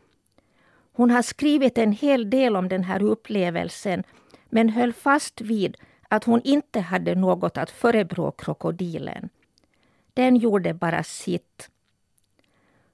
Hon 0.93 1.11
har 1.11 1.23
skrivit 1.23 1.79
en 1.79 1.93
hel 1.93 2.31
del 2.31 2.57
om 2.57 2.69
den 2.69 2.85
här 2.85 3.03
upplevelsen 3.03 4.03
men 4.49 4.69
höll 4.69 4.93
fast 4.93 5.41
vid 5.41 5.77
att 6.09 6.25
hon 6.25 6.41
inte 6.45 6.81
hade 6.81 7.15
något 7.15 7.57
att 7.57 7.71
förebrå 7.71 8.31
krokodilen. 8.31 9.29
Den 10.15 10.37
gjorde 10.37 10.75
bara 10.75 11.03
sitt. 11.03 11.71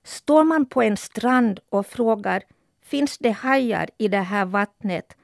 Står 0.04 0.44
man 0.44 0.66
på 0.66 0.82
en 0.82 0.96
strand 0.96 1.60
och 1.68 1.86
frågar 1.86 2.42
finns 2.82 3.18
det 3.18 3.30
hajar 3.30 3.90
i 3.98 4.08
det 4.08 4.20
här 4.20 4.44
vattnet 4.44 5.16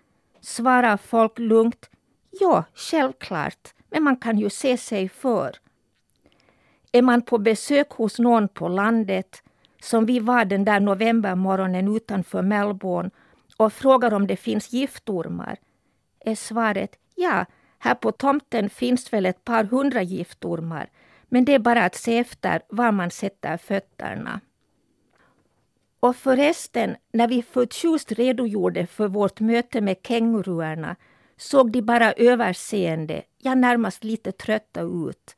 svarar 0.42 0.96
folk 0.96 1.38
lugnt 1.38 1.90
ja, 2.30 2.64
självklart, 2.74 3.74
men 3.90 4.02
man 4.02 4.16
kan 4.16 4.38
ju 4.38 4.50
se 4.50 4.76
sig 4.76 5.08
för. 5.08 5.56
Är 6.92 7.02
man 7.02 7.22
på 7.22 7.38
besök 7.38 7.90
hos 7.90 8.18
någon 8.18 8.48
på 8.48 8.68
landet 8.68 9.42
som 9.82 10.06
vi 10.06 10.20
var 10.20 10.44
den 10.44 10.64
där 10.64 10.80
novembermorgonen 10.80 11.96
utanför 11.96 12.42
Melbourne 12.42 13.10
och 13.56 13.72
frågar 13.72 14.14
om 14.14 14.26
det 14.26 14.36
finns 14.36 14.72
giftormar, 14.72 15.56
är 16.20 16.34
svaret 16.34 16.96
ja, 17.14 17.46
här 17.78 17.94
på 17.94 18.12
tomten 18.12 18.70
finns 18.70 19.12
väl 19.12 19.26
ett 19.26 19.44
par 19.44 19.64
hundra 19.64 20.02
giftormar, 20.02 20.90
men 21.28 21.44
det 21.44 21.54
är 21.54 21.58
bara 21.58 21.84
att 21.84 21.94
se 21.94 22.18
efter 22.18 22.62
var 22.68 22.92
man 22.92 23.10
sätter 23.10 23.56
fötterna. 23.56 24.40
Och 26.02 26.16
förresten, 26.16 26.96
när 27.12 27.28
vi 27.28 27.42
förtjust 27.42 28.12
redogjorde 28.12 28.86
för 28.86 29.08
vårt 29.08 29.40
möte 29.40 29.80
med 29.80 29.96
känguruerna 30.02 30.96
såg 31.36 31.70
de 31.70 31.82
bara 31.82 32.12
överseende, 32.12 33.22
ja 33.38 33.54
närmast 33.54 34.04
lite 34.04 34.32
trötta 34.32 34.80
ut. 34.80 35.36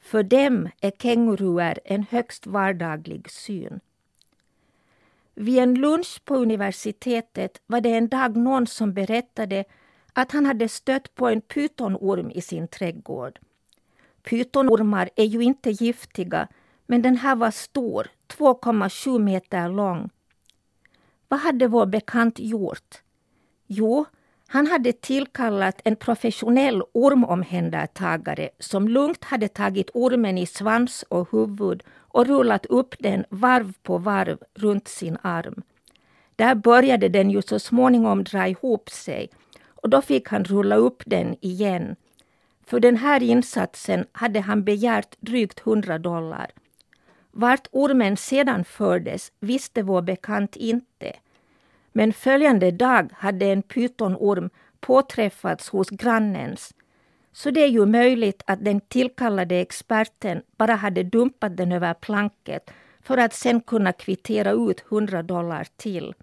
För 0.00 0.22
dem 0.22 0.68
är 0.80 0.90
känguruer 0.90 1.80
en 1.84 2.02
högst 2.10 2.46
vardaglig 2.46 3.30
syn. 3.30 3.80
Vid 5.34 5.58
en 5.58 5.74
lunch 5.74 6.24
på 6.24 6.36
universitetet 6.36 7.62
var 7.66 7.80
det 7.80 7.92
en 7.92 8.08
dag 8.08 8.36
någon 8.36 8.66
som 8.66 8.94
berättade 8.94 9.64
att 10.12 10.32
han 10.32 10.46
hade 10.46 10.68
stött 10.68 11.14
på 11.14 11.28
en 11.28 11.40
pytonorm 11.40 12.30
i 12.30 12.40
sin 12.40 12.68
trädgård. 12.68 13.38
Pytonormar 14.22 15.10
är 15.16 15.24
ju 15.24 15.42
inte 15.42 15.70
giftiga, 15.70 16.48
men 16.90 17.02
den 17.02 17.16
här 17.16 17.36
var 17.36 17.50
stor, 17.50 18.06
2,7 18.28 19.18
meter 19.18 19.68
lång. 19.68 20.10
Vad 21.28 21.40
hade 21.40 21.66
vår 21.66 21.86
bekant 21.86 22.38
gjort? 22.38 23.02
Jo, 23.66 24.04
han 24.46 24.66
hade 24.66 24.92
tillkallat 24.92 25.80
en 25.84 25.96
professionell 25.96 26.82
ormomhändertagare 26.92 28.50
som 28.58 28.88
lugnt 28.88 29.24
hade 29.24 29.48
tagit 29.48 29.90
ormen 29.94 30.38
i 30.38 30.46
svans 30.46 31.04
och 31.08 31.28
huvud 31.32 31.82
och 31.96 32.26
rullat 32.26 32.66
upp 32.66 32.94
den 32.98 33.24
varv 33.30 33.72
på 33.82 33.98
varv 33.98 34.38
runt 34.54 34.88
sin 34.88 35.18
arm. 35.22 35.62
Där 36.36 36.54
började 36.54 37.08
den 37.08 37.30
ju 37.30 37.42
så 37.42 37.58
småningom 37.58 38.24
dra 38.24 38.48
ihop 38.48 38.90
sig 38.90 39.30
och 39.66 39.90
då 39.90 40.02
fick 40.02 40.28
han 40.28 40.44
rulla 40.44 40.76
upp 40.76 41.02
den 41.06 41.36
igen. 41.40 41.96
För 42.66 42.80
den 42.80 42.96
här 42.96 43.22
insatsen 43.22 44.06
hade 44.12 44.40
han 44.40 44.64
begärt 44.64 45.16
drygt 45.20 45.60
100 45.66 45.98
dollar. 45.98 46.50
Vart 47.38 47.68
ormen 47.72 48.16
sedan 48.16 48.64
fördes 48.64 49.32
visste 49.40 49.82
vår 49.82 50.02
bekant 50.02 50.56
inte. 50.56 51.12
Men 51.92 52.12
följande 52.12 52.70
dag 52.70 53.12
hade 53.12 53.46
en 53.46 53.62
pytonorm 53.62 54.50
påträffats 54.80 55.68
hos 55.68 55.90
grannens. 55.90 56.74
Så 57.32 57.50
det 57.50 57.60
är 57.60 57.68
ju 57.68 57.86
möjligt 57.86 58.42
att 58.46 58.64
den 58.64 58.80
tillkallade 58.80 59.56
experten 59.56 60.42
bara 60.56 60.74
hade 60.74 61.02
dumpat 61.02 61.56
den 61.56 61.72
över 61.72 61.94
planket 61.94 62.70
för 63.02 63.16
att 63.16 63.34
sen 63.34 63.60
kunna 63.60 63.92
kvittera 63.92 64.50
ut 64.50 64.84
100 64.90 65.22
dollar 65.22 65.66
till. 65.76 66.14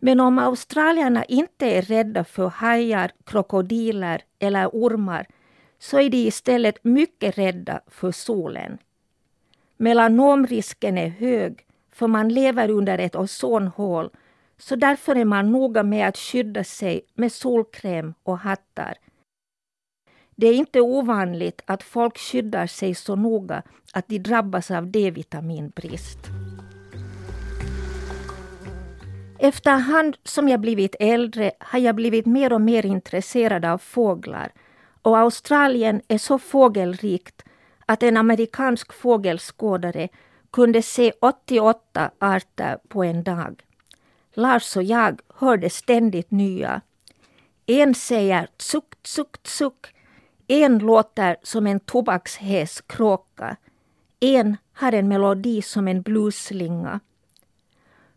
Men 0.00 0.20
om 0.20 0.38
australierna 0.38 1.24
inte 1.24 1.66
är 1.66 1.82
rädda 1.82 2.24
för 2.24 2.48
hajar, 2.48 3.10
krokodiler 3.24 4.22
eller 4.38 4.68
ormar 4.68 5.26
så 5.78 6.00
är 6.00 6.10
de 6.10 6.16
istället 6.26 6.84
mycket 6.84 7.38
rädda 7.38 7.80
för 7.86 8.12
solen. 8.12 8.78
Melanomrisken 9.76 10.98
är 10.98 11.08
hög 11.08 11.66
för 11.92 12.06
man 12.06 12.28
lever 12.28 12.70
under 12.70 12.98
ett 12.98 13.16
ozonhål 13.16 14.10
så 14.58 14.76
därför 14.76 15.16
är 15.16 15.24
man 15.24 15.52
noga 15.52 15.82
med 15.82 16.08
att 16.08 16.16
skydda 16.18 16.64
sig 16.64 17.00
med 17.14 17.32
solkräm 17.32 18.14
och 18.22 18.38
hattar. 18.38 18.94
Det 20.36 20.46
är 20.46 20.54
inte 20.54 20.80
ovanligt 20.80 21.62
att 21.66 21.82
folk 21.82 22.18
skyddar 22.18 22.66
sig 22.66 22.94
så 22.94 23.16
noga 23.16 23.62
att 23.92 24.08
de 24.08 24.18
drabbas 24.18 24.70
av 24.70 24.86
D-vitaminbrist. 24.86 26.18
Efterhand 29.38 30.16
som 30.22 30.48
jag 30.48 30.60
blivit 30.60 30.96
äldre 31.00 31.52
har 31.58 31.78
jag 31.78 31.94
blivit 31.94 32.26
mer 32.26 32.52
och 32.52 32.60
mer 32.60 32.86
intresserad 32.86 33.64
av 33.64 33.78
fåglar 33.78 34.52
och 35.02 35.18
Australien 35.18 36.00
är 36.08 36.18
så 36.18 36.38
fågelrikt 36.38 37.45
att 37.86 38.02
en 38.02 38.16
amerikansk 38.16 38.92
fågelskådare 38.92 40.08
kunde 40.50 40.82
se 40.82 41.12
88 41.20 42.10
arter 42.18 42.78
på 42.88 43.04
en 43.04 43.22
dag. 43.22 43.62
Lars 44.34 44.76
och 44.76 44.82
jag 44.82 45.20
hörde 45.34 45.70
ständigt 45.70 46.30
nya. 46.30 46.80
En 47.66 47.94
säger 47.94 48.48
tsuk, 48.56 49.02
tsuk, 49.02 49.42
tsuk. 49.42 49.86
En 50.46 50.78
låter 50.78 51.36
som 51.42 51.66
en 51.66 51.80
tobakshäs 51.80 52.80
kråka. 52.80 53.56
En 54.20 54.56
har 54.72 54.92
en 54.92 55.08
melodi 55.08 55.62
som 55.62 55.88
en 55.88 56.02
blueslinga. 56.02 57.00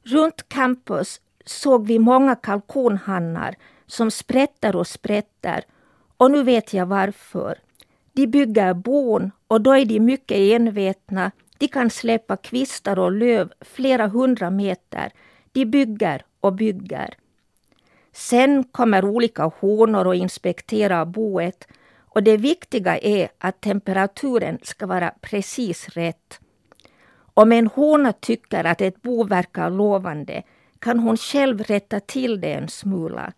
Runt 0.04 0.50
campus 0.50 1.22
såg 1.46 1.88
vi 1.88 2.00
många 2.00 2.36
kalkonhannar 2.36 3.56
som 3.86 4.12
sprätter 4.12 4.76
och 4.76 4.88
sprätter 4.88 5.64
och 6.18 6.32
nu 6.32 6.44
vet 6.44 6.74
jag 6.74 6.86
varför. 6.86 7.60
De 8.20 8.28
bygger 8.28 8.74
bon 8.74 9.32
och 9.48 9.62
då 9.62 9.72
är 9.72 9.86
de 9.86 10.00
mycket 10.00 10.38
envetna. 10.38 11.32
De 11.58 11.68
kan 11.68 11.90
släppa 11.90 12.38
kvistar 12.38 13.00
och 13.00 13.12
löv 13.12 13.52
flera 13.62 14.08
hundra 14.08 14.50
meter. 14.50 15.12
De 15.52 15.66
bygger 15.66 16.26
och 16.40 16.54
bygger. 16.54 17.14
Sen 18.12 18.64
kommer 18.64 19.06
olika 19.06 19.44
honor 19.44 20.08
och 20.08 20.16
inspekterar 20.16 21.06
boet 21.06 21.68
och 22.00 22.24
det 22.24 22.38
viktiga 22.38 22.98
är 22.98 23.30
att 23.38 23.62
temperaturen 23.62 24.60
ska 24.64 24.86
vara 24.86 25.14
precis 25.22 25.90
rätt. 25.90 26.40
Om 27.34 27.52
en 27.52 27.68
hona 27.68 28.14
tycker 28.14 28.64
att 28.64 28.82
ett 28.82 29.02
bo 29.02 29.24
verkar 29.24 29.70
lovande 29.70 30.44
kan 30.80 31.00
hon 31.00 31.18
själv 31.18 31.64
rätta 31.64 32.00
till 32.00 32.42
det 32.42 32.54
en 32.54 32.68
smula. 32.68 33.34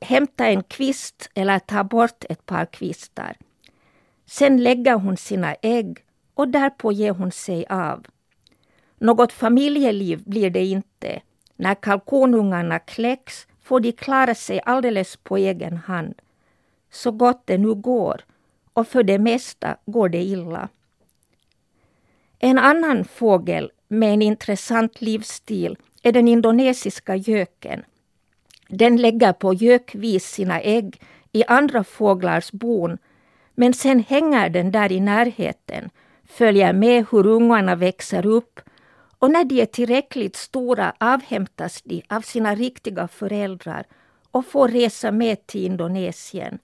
Hämta 0.00 0.46
en 0.46 0.62
kvist 0.62 1.30
eller 1.34 1.58
ta 1.58 1.84
bort 1.84 2.24
ett 2.28 2.46
par 2.46 2.66
kvistar. 2.66 3.36
Sen 4.26 4.62
lägger 4.62 4.94
hon 4.94 5.16
sina 5.16 5.54
ägg 5.62 6.04
och 6.34 6.48
därpå 6.48 6.92
ger 6.92 7.12
hon 7.12 7.32
sig 7.32 7.66
av. 7.66 8.06
Något 8.98 9.32
familjeliv 9.32 10.22
blir 10.26 10.50
det 10.50 10.64
inte. 10.64 11.22
När 11.56 11.74
kalkonungarna 11.74 12.78
kläcks 12.78 13.46
får 13.62 13.80
de 13.80 13.92
klara 13.92 14.34
sig 14.34 14.60
alldeles 14.64 15.16
på 15.16 15.36
egen 15.36 15.76
hand. 15.76 16.14
Så 16.90 17.10
gott 17.10 17.42
det 17.44 17.58
nu 17.58 17.74
går. 17.74 18.24
Och 18.72 18.88
för 18.88 19.02
det 19.02 19.18
mesta 19.18 19.76
går 19.86 20.08
det 20.08 20.22
illa. 20.22 20.68
En 22.38 22.58
annan 22.58 23.04
fågel 23.04 23.72
med 23.88 24.14
en 24.14 24.22
intressant 24.22 25.00
livsstil 25.00 25.76
är 26.02 26.12
den 26.12 26.28
indonesiska 26.28 27.16
göken. 27.16 27.84
Den 28.68 28.96
lägger 28.96 29.32
på 29.32 29.54
gökvis 29.54 30.24
sina 30.26 30.60
ägg 30.60 31.00
i 31.32 31.44
andra 31.44 31.84
fåglars 31.84 32.52
bon 32.52 32.98
men 33.54 33.74
sen 33.74 34.04
hänger 34.08 34.48
den 34.48 34.70
där 34.70 34.92
i 34.92 35.00
närheten, 35.00 35.90
följer 36.24 36.72
med 36.72 37.06
hur 37.10 37.26
ungarna 37.26 37.74
växer 37.74 38.26
upp 38.26 38.60
och 39.18 39.30
när 39.30 39.44
de 39.44 39.60
är 39.60 39.66
tillräckligt 39.66 40.36
stora 40.36 40.92
avhämtas 41.00 41.82
de 41.82 42.02
av 42.08 42.20
sina 42.20 42.54
riktiga 42.54 43.08
föräldrar 43.08 43.84
och 44.30 44.46
får 44.46 44.68
resa 44.68 45.10
med 45.10 45.46
till 45.46 45.64
Indonesien. 45.64 46.58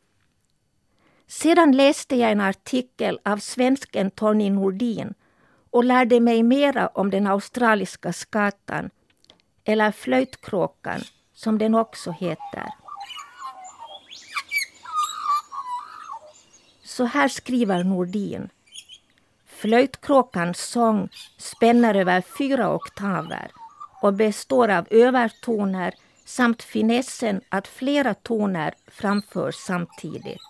Sedan 1.26 1.72
läste 1.72 2.16
jag 2.16 2.31
en 2.31 2.40
artikel 2.40 3.20
av 3.24 3.37
svensken 3.37 4.11
Tony 4.11 4.50
Nordin 4.50 5.14
och 5.70 5.85
lärde 5.85 6.20
mig 6.20 6.42
mera 6.42 6.88
om 6.88 7.11
den 7.11 7.26
australiska 7.26 8.12
skatan, 8.12 8.90
eller 9.64 9.92
flöjtkråkan 9.92 11.00
som 11.35 11.59
den 11.59 11.74
också 11.74 12.11
heter. 12.11 12.80
Så 17.01 17.07
här 17.07 17.29
skriver 17.29 17.85
Nordin. 17.85 18.49
Flöjtkråkans 19.47 20.59
sång 20.59 21.09
spänner 21.39 21.95
över 21.95 22.21
fyra 22.39 22.75
oktaver 22.75 23.51
och 24.03 24.15
består 24.15 24.69
av 24.69 24.87
övertoner 24.91 25.95
samt 26.25 26.63
finessen 26.63 27.41
att 27.49 27.69
flera 27.69 28.15
toner 28.15 28.75
framförs 28.87 29.55
samtidigt. 29.55 30.47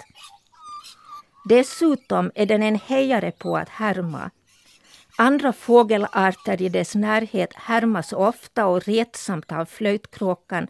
Dessutom 1.49 2.31
är 2.35 2.47
den 2.47 2.63
en 2.63 2.81
hejare 2.87 3.31
på 3.31 3.57
att 3.57 3.69
härma 3.69 4.31
Andra 5.19 5.53
fågelarter 5.53 6.63
i 6.63 6.69
dess 6.69 6.95
närhet 6.95 7.55
härmas 7.55 8.13
ofta 8.13 8.67
och 8.67 8.85
retsamt 8.89 9.53
av 9.53 9.65
flöjtkråkan 9.65 10.67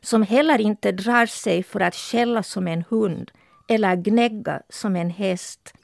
som 0.00 0.22
heller 0.22 0.60
inte 0.60 0.92
drar 0.92 1.26
sig 1.26 1.62
för 1.62 1.80
att 1.80 1.94
skälla 1.94 2.42
som 2.42 2.68
en 2.68 2.84
hund 2.88 3.30
eller 3.68 3.96
gnägga 3.96 4.62
som 4.68 4.96
en 4.96 5.10
häst. 5.10 5.74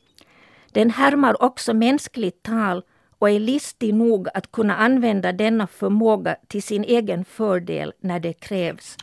Den 0.73 0.91
härmar 0.91 1.43
också 1.43 1.75
mänskligt 1.75 2.43
tal 2.43 2.83
och 3.19 3.31
är 3.31 3.41
listig 3.41 3.95
nog 3.95 4.29
att 4.35 4.53
kunna 4.53 4.77
använda 4.77 5.33
denna 5.33 5.67
förmåga 5.67 6.37
till 6.49 6.63
sin 6.63 6.85
egen 6.85 7.25
fördel 7.25 7.93
när 8.01 8.21
det 8.21 8.33
krävs. 8.33 8.97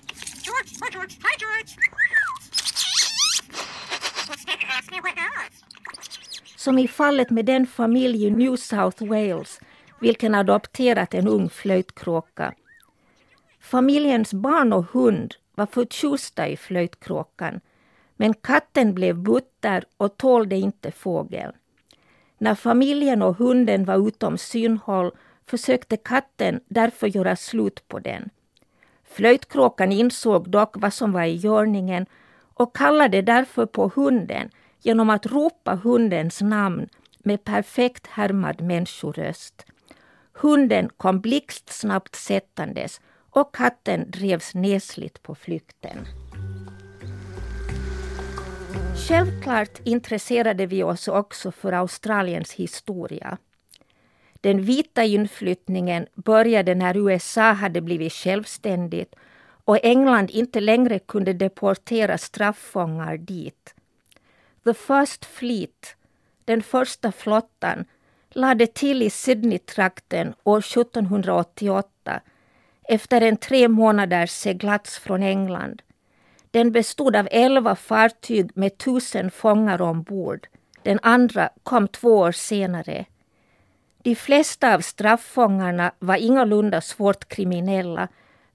Som 6.58 6.78
i 6.78 6.88
fallet 6.88 7.30
med 7.30 7.46
den 7.46 7.68
familj 7.68 8.26
i 8.26 8.30
New 8.30 8.56
South 8.56 9.04
Wales 9.06 9.60
vilken 10.02 10.36
adopterat 10.36 11.14
en 11.14 11.28
ung 11.28 11.50
flöjtkråka. 11.50 12.54
Familjens 13.60 14.34
barn 14.34 14.74
och 14.74 14.86
hund 14.86 15.36
var 15.56 15.66
förtjusta 15.66 16.48
i 16.48 16.58
flöjtkråkan 16.58 17.62
men 18.22 18.34
katten 18.34 18.94
blev 18.94 19.16
butter 19.18 19.84
och 19.98 20.18
tålde 20.18 20.56
inte 20.56 20.92
fågeln. 20.92 21.52
När 22.38 22.56
familjen 22.56 23.22
och 23.22 23.38
hunden 23.38 23.86
var 23.86 24.08
utom 24.08 24.38
synhåll 24.38 25.12
försökte 25.46 25.98
katten 25.98 26.60
därför 26.68 27.08
göra 27.08 27.36
slut 27.36 27.88
på 27.88 28.00
den. 28.00 28.30
Flöjtkråkan 29.04 29.92
insåg 29.92 30.50
dock 30.50 30.76
vad 30.78 30.94
som 30.94 31.12
var 31.12 31.24
i 31.24 31.36
görningen 31.36 32.06
och 32.54 32.76
kallade 32.76 33.22
därför 33.22 33.66
på 33.66 33.92
hunden 33.96 34.50
genom 34.82 35.10
att 35.10 35.26
ropa 35.26 35.76
hundens 35.84 36.42
namn 36.42 36.88
med 37.20 37.44
perfekt 37.44 38.08
härmad 38.08 38.62
människoröst. 38.62 39.66
Hunden 40.34 40.90
kom 40.98 41.22
blixtsnabbt 41.22 42.16
sättandes 42.16 43.02
och 43.30 43.56
katten 43.56 44.12
drevs 44.12 44.56
nesligt 44.56 45.24
på 45.24 45.36
flykten. 45.36 46.08
Självklart 49.08 49.80
intresserade 49.84 50.66
vi 50.66 50.84
oss 50.84 51.08
också 51.08 51.52
för 51.52 51.72
Australiens 51.72 52.54
historia. 52.54 53.38
Den 54.42 54.62
vita 54.62 55.04
inflyttningen 55.04 56.08
började 56.16 56.76
när 56.76 56.98
USA 56.98 57.52
hade 57.52 57.82
blivit 57.82 58.14
självständigt 58.14 59.16
och 59.66 59.86
England 59.86 60.30
inte 60.30 60.60
längre 60.60 61.00
kunde 61.00 61.34
deportera 61.34 62.18
straffångar 62.18 63.18
dit. 63.18 63.76
The 64.64 64.74
First 64.74 65.26
Fleet, 65.26 65.96
den 66.46 66.64
första 66.64 67.12
flottan, 67.12 67.86
lade 68.30 68.68
till 68.68 69.02
i 69.02 69.10
Sydney-trakten 69.10 70.34
år 70.44 70.60
1788 70.60 72.22
efter 72.84 73.22
en 73.22 73.38
tre 73.38 73.68
månaders 73.68 74.30
seglats 74.30 75.00
från 75.00 75.24
England. 75.24 75.82
Den 76.52 76.72
bestod 76.72 77.16
av 77.16 77.28
elva 77.32 77.76
fartyg 77.76 78.52
med 78.56 78.78
tusen 78.78 79.32
fångar 79.32 79.82
ombord. 79.82 80.48
Den 80.84 81.00
andra 81.02 81.50
kom 81.64 81.88
två 81.88 82.18
år 82.18 82.32
senare. 82.32 83.06
De 84.04 84.16
flesta 84.16 84.74
av 84.76 84.80
straffångarna 84.80 85.92
var 86.00 86.16
ingalunda 86.16 86.82
svårt 86.82 87.28
kriminella. 87.28 88.08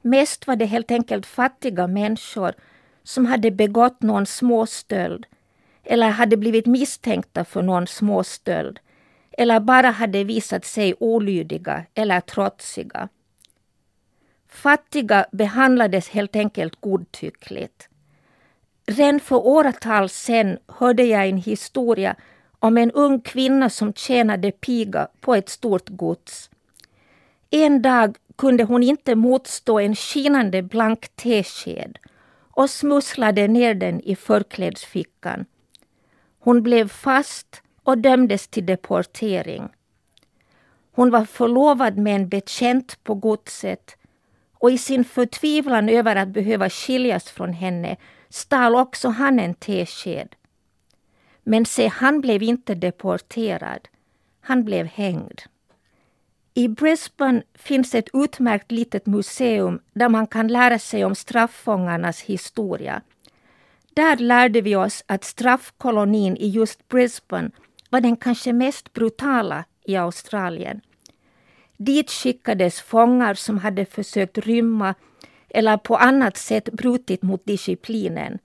Mest 0.03 0.47
var 0.47 0.57
det 0.57 0.65
helt 0.65 0.91
enkelt 0.91 1.27
fattiga 1.27 1.87
människor 1.87 2.55
som 3.03 3.27
hade 3.27 3.51
begått 3.51 4.03
någon 4.03 4.27
småstöld 4.27 5.27
eller 5.85 6.11
hade 6.11 6.37
blivit 6.37 6.67
misstänkta 6.67 7.45
för 7.45 7.63
någon 7.63 7.87
småstöld 7.87 8.79
eller 9.39 9.61
bara 9.61 9.91
hade 9.91 10.25
visat 10.25 10.65
sig 10.65 10.95
olydiga 10.99 11.85
eller 11.95 12.21
trotsiga. 12.21 13.09
Fattiga 14.49 15.27
behandlades 15.33 16.09
helt 16.09 16.37
enkelt 16.37 16.81
godtyckligt. 16.81 17.89
Redan 18.87 19.21
för 19.21 19.37
åratal 19.37 20.09
sedan 20.09 20.59
hörde 20.69 21.03
jag 21.05 21.29
en 21.29 21.37
historia 21.37 22.17
om 22.59 22.79
en 22.79 22.91
ung 22.91 23.21
kvinna 23.21 23.71
som 23.71 23.93
tjänade 23.93 24.53
piga 24.53 25.09
på 25.21 25.35
ett 25.35 25.49
stort 25.49 25.89
gods. 25.89 26.51
En 27.51 27.83
dag 27.83 28.17
kunde 28.37 28.65
hon 28.65 28.83
inte 28.83 29.15
motstå 29.15 29.79
en 29.79 29.95
skinande 29.95 30.63
blank 30.63 31.09
tesked 31.17 31.99
och 32.51 32.71
smusslade 32.71 33.49
ner 33.49 33.75
den 33.75 34.01
i 34.01 34.17
förklädsfickan. 34.17 35.47
Hon 36.39 36.63
blev 36.63 36.89
fast 36.89 37.63
och 37.83 37.99
dömdes 37.99 38.49
till 38.49 38.67
deportering. 38.67 39.69
Hon 40.93 41.11
var 41.11 41.25
förlovad 41.25 41.99
med 41.99 42.17
en 42.17 42.29
betjänt 42.29 43.05
på 43.05 43.15
godset 43.15 43.96
och 44.59 44.71
i 44.71 44.79
sin 44.79 45.05
förtvivlan 45.05 45.89
över 45.89 46.17
att 46.17 46.29
behöva 46.29 46.71
skiljas 46.71 47.31
från 47.31 47.53
henne 47.53 47.97
stal 48.29 48.75
också 48.75 49.09
han 49.09 49.39
en 49.39 49.55
tesked. 49.55 50.35
Men 51.43 51.67
se, 51.67 51.87
han 51.89 52.21
blev 52.21 52.43
inte 52.43 52.75
deporterad. 52.75 53.89
Han 54.41 54.65
blev 54.65 54.87
hängd. 54.87 55.43
I 56.55 56.69
Brisbane 56.69 57.43
finns 57.55 57.95
ett 57.95 58.09
utmärkt 58.13 58.73
litet 58.73 59.07
museum 59.07 59.81
där 59.93 60.09
man 60.09 60.27
kan 60.27 60.49
lära 60.49 60.79
sig 60.79 61.05
om 61.05 61.15
straffångarnas 61.15 62.21
historia. 62.21 63.03
Där 63.95 64.17
lärde 64.17 64.61
vi 64.61 64.77
oss 64.77 65.05
att 65.07 65.25
straffkolonin 65.25 66.37
i 66.37 66.49
just 66.49 66.89
Brisbane 66.89 67.51
var 67.91 68.01
den 68.01 68.17
kanske 68.17 68.53
mest 68.53 68.93
brutala 68.93 69.65
i 69.85 69.97
Australien. 69.97 70.81
Dit 71.77 72.11
skickades 72.11 72.81
fångar 72.81 73.35
som 73.35 73.59
hade 73.59 73.85
försökt 73.85 74.39
rymma 74.39 74.95
eller 75.49 75.77
på 75.77 75.97
annat 75.97 76.37
sätt 76.37 76.73
brutit 76.73 77.23
mot 77.23 77.47
disciplinen. 77.47 78.39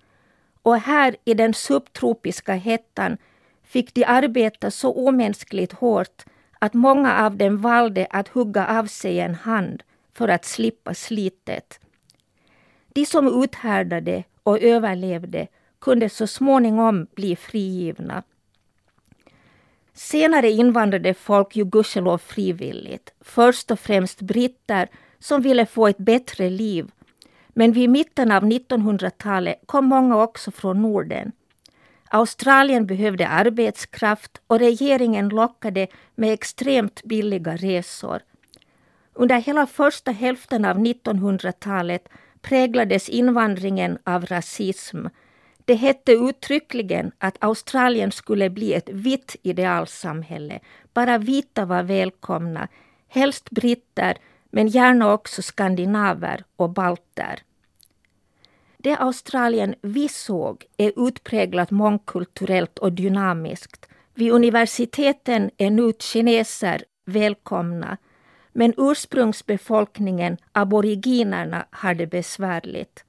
Och 0.61 0.77
här 0.77 1.15
i 1.25 1.33
den 1.33 1.53
subtropiska 1.53 2.53
hettan 2.53 3.17
fick 3.63 3.93
de 3.93 4.05
arbeta 4.05 4.71
så 4.71 4.93
omänskligt 4.93 5.71
hårt 5.71 6.23
att 6.59 6.73
många 6.73 7.25
av 7.25 7.37
dem 7.37 7.57
valde 7.57 8.07
att 8.09 8.27
hugga 8.27 8.67
av 8.79 8.85
sig 8.85 9.19
en 9.19 9.35
hand 9.35 9.83
för 10.13 10.27
att 10.27 10.45
slippa 10.45 10.93
slitet. 10.93 11.79
De 12.93 13.05
som 13.05 13.43
uthärdade 13.43 14.23
och 14.43 14.59
överlevde 14.59 15.47
kunde 15.79 16.09
så 16.09 16.27
småningom 16.27 17.07
bli 17.15 17.35
frigivna. 17.35 18.23
Senare 20.01 20.49
invandrade 20.49 21.13
folk 21.13 21.55
ju 21.55 21.65
gudskelov 21.65 22.17
frivilligt. 22.17 23.13
Först 23.21 23.71
och 23.71 23.79
främst 23.79 24.21
britter 24.21 24.89
som 25.19 25.41
ville 25.41 25.65
få 25.65 25.87
ett 25.87 25.97
bättre 25.97 26.49
liv. 26.49 26.91
Men 27.49 27.71
vid 27.71 27.89
mitten 27.89 28.31
av 28.31 28.43
1900-talet 28.43 29.59
kom 29.65 29.85
många 29.85 30.23
också 30.23 30.51
från 30.51 30.81
Norden. 30.81 31.31
Australien 32.09 32.85
behövde 32.85 33.27
arbetskraft 33.27 34.41
och 34.47 34.59
regeringen 34.59 35.29
lockade 35.29 35.87
med 36.15 36.33
extremt 36.33 37.03
billiga 37.03 37.55
resor. 37.55 38.19
Under 39.13 39.35
hela 39.35 39.67
första 39.67 40.11
hälften 40.11 40.65
av 40.65 40.77
1900-talet 40.77 42.09
präglades 42.41 43.09
invandringen 43.09 43.97
av 44.03 44.25
rasism. 44.25 45.05
Det 45.71 45.75
hette 45.75 46.11
uttryckligen 46.11 47.11
att 47.17 47.37
Australien 47.39 48.11
skulle 48.11 48.49
bli 48.49 48.73
ett 48.73 48.89
vitt 48.89 49.35
idealsamhälle. 49.41 50.59
Bara 50.93 51.17
vita 51.17 51.65
var 51.65 51.83
välkomna, 51.83 52.67
helst 53.07 53.49
britter 53.49 54.17
men 54.49 54.67
gärna 54.67 55.13
också 55.13 55.41
skandinaver 55.41 56.43
och 56.55 56.69
balter. 56.69 57.39
Det 58.77 58.95
Australien 58.95 59.75
vi 59.81 60.09
såg 60.09 60.65
är 60.77 61.07
utpräglat 61.07 61.71
mångkulturellt 61.71 62.79
och 62.79 62.93
dynamiskt. 62.93 63.89
Vid 64.13 64.31
universiteten 64.31 65.51
är 65.57 65.69
nu 65.69 65.93
kineser 65.99 66.83
välkomna 67.05 67.97
men 68.53 68.73
ursprungsbefolkningen, 68.77 70.37
aboriginerna, 70.51 71.65
har 71.71 71.93
det 71.93 72.07
besvärligt. 72.07 73.03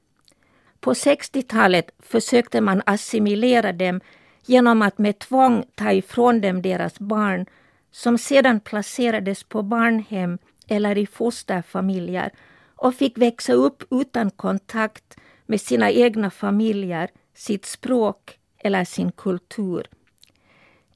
På 0.83 0.93
60-talet 0.93 1.91
försökte 1.99 2.61
man 2.61 2.83
assimilera 2.87 3.73
dem 3.73 4.01
genom 4.47 4.83
att 4.83 4.99
med 4.99 5.19
tvång 5.19 5.65
ta 5.75 5.93
ifrån 5.93 6.41
dem 6.41 6.63
deras 6.63 6.99
barn 6.99 7.47
som 7.91 8.19
sedan 8.19 8.61
placerades 8.61 9.45
på 9.45 9.63
barnhem 9.63 10.39
eller 10.69 10.99
i 10.99 11.07
fosterfamiljer 11.07 12.31
och 12.77 12.95
fick 12.95 13.19
växa 13.19 13.53
upp 13.53 13.83
utan 13.91 14.31
kontakt 14.31 15.17
med 15.47 15.61
sina 15.61 15.91
egna 15.91 16.31
familjer, 16.31 17.11
sitt 17.35 17.67
språk 17.67 18.39
eller 18.59 18.85
sin 18.85 19.13
kultur. 19.13 19.87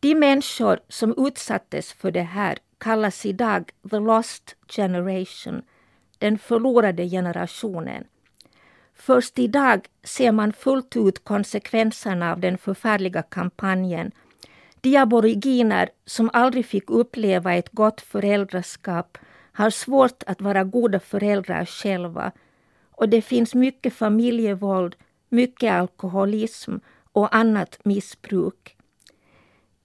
De 0.00 0.14
människor 0.14 0.80
som 0.88 1.14
utsattes 1.26 1.92
för 1.92 2.10
det 2.10 2.22
här 2.22 2.58
kallas 2.78 3.26
idag 3.26 3.70
the 3.90 3.98
lost 3.98 4.56
generation, 4.68 5.62
den 6.18 6.38
förlorade 6.38 7.08
generationen. 7.08 8.04
Först 8.96 9.38
idag 9.38 9.86
ser 10.04 10.32
man 10.32 10.52
fullt 10.52 10.96
ut 10.96 11.24
konsekvenserna 11.24 12.32
av 12.32 12.40
den 12.40 12.58
förfärliga 12.58 13.22
kampanjen. 13.22 14.12
De 14.80 14.96
aboriginer 14.96 15.88
som 16.04 16.30
aldrig 16.32 16.66
fick 16.66 16.90
uppleva 16.90 17.54
ett 17.54 17.72
gott 17.72 18.00
föräldraskap 18.00 19.18
har 19.52 19.70
svårt 19.70 20.22
att 20.26 20.40
vara 20.40 20.64
goda 20.64 21.00
föräldrar 21.00 21.64
själva 21.64 22.32
och 22.90 23.08
det 23.08 23.22
finns 23.22 23.54
mycket 23.54 23.94
familjevåld, 23.94 24.96
mycket 25.28 25.72
alkoholism 25.72 26.76
och 27.12 27.36
annat 27.36 27.78
missbruk. 27.84 28.76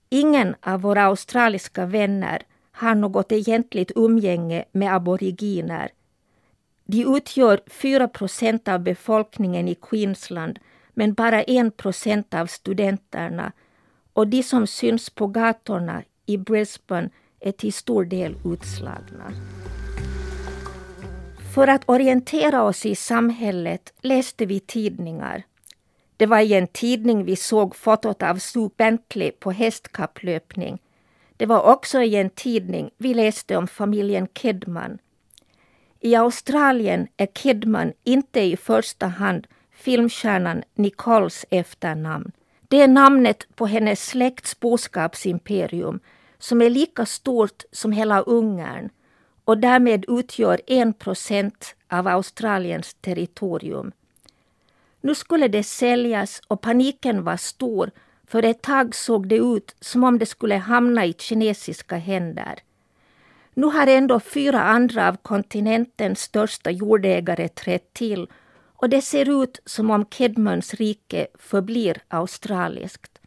Ingen 0.10 0.56
av 0.62 0.82
våra 0.82 1.04
australiska 1.04 1.86
vänner 1.86 2.44
har 2.72 2.96
något 2.96 3.32
egentligt 3.32 3.92
umgänge 3.96 4.66
med 4.72 4.96
aboriginer. 4.96 5.92
De 6.92 7.06
utgör 7.18 7.62
4 7.68 8.08
procent 8.08 8.68
av 8.68 8.80
befolkningen 8.80 9.68
i 9.68 9.76
Queensland 9.76 10.60
men 10.94 11.14
bara 11.14 11.44
1 11.44 11.78
procent 11.78 12.34
av 12.34 12.46
studenterna 12.46 13.52
och 14.14 14.28
de 14.28 14.44
som 14.44 14.68
syns 14.68 15.10
på 15.10 15.28
gatorna 15.28 16.04
i 16.26 16.38
Brisbane 16.38 17.10
är 17.40 17.52
till 17.52 17.74
stor 17.74 18.06
del 18.06 18.36
utslagna. 18.46 19.32
För 21.56 21.68
att 21.68 21.90
orientera 21.90 22.64
oss 22.64 22.86
i 22.86 22.96
samhället 22.96 23.94
läste 24.02 24.46
vi 24.46 24.60
tidningar. 24.60 25.44
Det 26.18 26.26
var 26.26 26.40
i 26.40 26.54
en 26.54 26.68
tidning 26.68 27.26
vi 27.26 27.36
såg 27.36 27.76
fotot 27.76 28.24
av 28.24 28.36
Sue 28.36 28.70
Bentley 28.78 29.32
på 29.32 29.52
hästkapplöpning. 29.52 30.80
Det 31.38 31.46
var 31.46 31.74
också 31.74 32.02
i 32.02 32.16
en 32.16 32.30
tidning 32.30 32.92
vi 32.98 33.14
läste 33.14 33.58
om 33.58 33.68
familjen 33.68 34.28
Kidman. 34.28 34.98
I 36.04 36.16
Australien 36.16 37.08
är 37.18 37.26
Kidman 37.26 37.94
inte 38.04 38.42
i 38.42 38.58
första 38.58 39.08
hand 39.08 39.48
filmstjärnan 39.72 40.64
Nicoles 40.76 41.46
efternamn. 41.50 42.32
Det 42.68 42.82
är 42.82 42.88
namnet 42.88 43.48
på 43.56 43.66
hennes 43.68 44.06
släkts 44.06 44.60
boskapsimperium 44.60 46.00
som 46.40 46.62
är 46.62 46.70
lika 46.70 47.06
stort 47.06 47.64
som 47.72 47.92
hela 47.92 48.22
Ungern 48.22 48.90
och 49.46 49.58
därmed 49.58 50.06
utgör 50.08 50.62
en 50.68 50.94
procent 50.94 51.76
av 51.90 52.08
Australiens 52.08 52.94
territorium. 52.94 53.92
Nu 55.02 55.16
skulle 55.16 55.48
det 55.48 55.64
säljas 55.64 56.42
och 56.48 56.62
paniken 56.62 57.24
var 57.24 57.38
stor 57.38 57.92
för 58.28 58.44
ett 58.44 58.62
tag 58.62 58.96
såg 58.96 59.28
det 59.28 59.38
ut 59.38 59.76
som 59.80 60.04
om 60.04 60.20
det 60.20 60.26
skulle 60.26 60.56
hamna 60.56 61.06
i 61.06 61.14
kinesiska 61.14 61.96
händer. 61.98 62.60
Nu 63.54 63.66
har 63.68 63.88
ändå 63.88 64.20
fyra 64.20 64.64
andra 64.64 65.08
av 65.08 65.18
kontinentens 65.22 66.20
största 66.20 66.72
jordägare 66.72 67.48
trätt 67.48 67.94
till 67.94 68.28
och 68.82 68.90
det 68.90 69.02
ser 69.02 69.44
ut 69.44 69.62
som 69.66 69.92
om 69.92 70.06
Kedmans 70.06 70.74
rike 70.74 71.28
förblir 71.40 71.98
australiskt. 72.08 73.20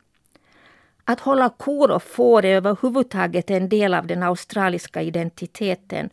Att 1.05 1.21
hålla 1.21 1.49
kor 1.49 1.91
och 1.91 2.03
får 2.03 2.45
är 2.45 2.57
överhuvudtaget 2.57 3.51
en 3.51 3.69
del 3.69 3.95
av 3.95 4.07
den 4.07 4.23
australiska 4.23 5.03
identiteten. 5.03 6.11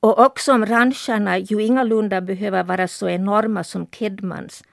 Och 0.00 0.18
också 0.18 0.52
om 0.52 0.66
rancherna 0.66 1.38
ju 1.38 1.62
ingalunda 1.62 2.20
behöver 2.20 2.64
vara 2.64 2.88
så 2.88 3.08
enorma 3.08 3.64
som 3.64 3.86
Kedmans 3.86 4.64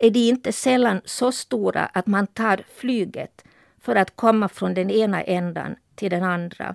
är 0.00 0.10
de 0.10 0.28
inte 0.28 0.52
sällan 0.52 1.00
så 1.04 1.32
stora 1.32 1.84
att 1.84 2.06
man 2.06 2.26
tar 2.26 2.64
flyget 2.76 3.44
för 3.80 3.96
att 3.96 4.16
komma 4.16 4.48
från 4.48 4.74
den 4.74 4.90
ena 4.90 5.22
ändan 5.22 5.76
till 5.94 6.10
den 6.10 6.22
andra. 6.22 6.74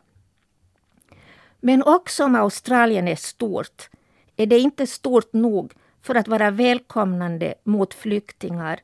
Men 1.60 1.84
också 1.84 2.24
om 2.24 2.36
Australien 2.36 3.08
är 3.08 3.16
stort 3.16 3.90
är 4.36 4.46
det 4.46 4.60
inte 4.60 4.88
stort 4.88 5.34
nog 5.34 5.74
för 6.02 6.16
att 6.16 6.28
vara 6.28 6.52
välkomnande 6.52 7.54
mot 7.64 7.94
flyktingar. 7.94 8.80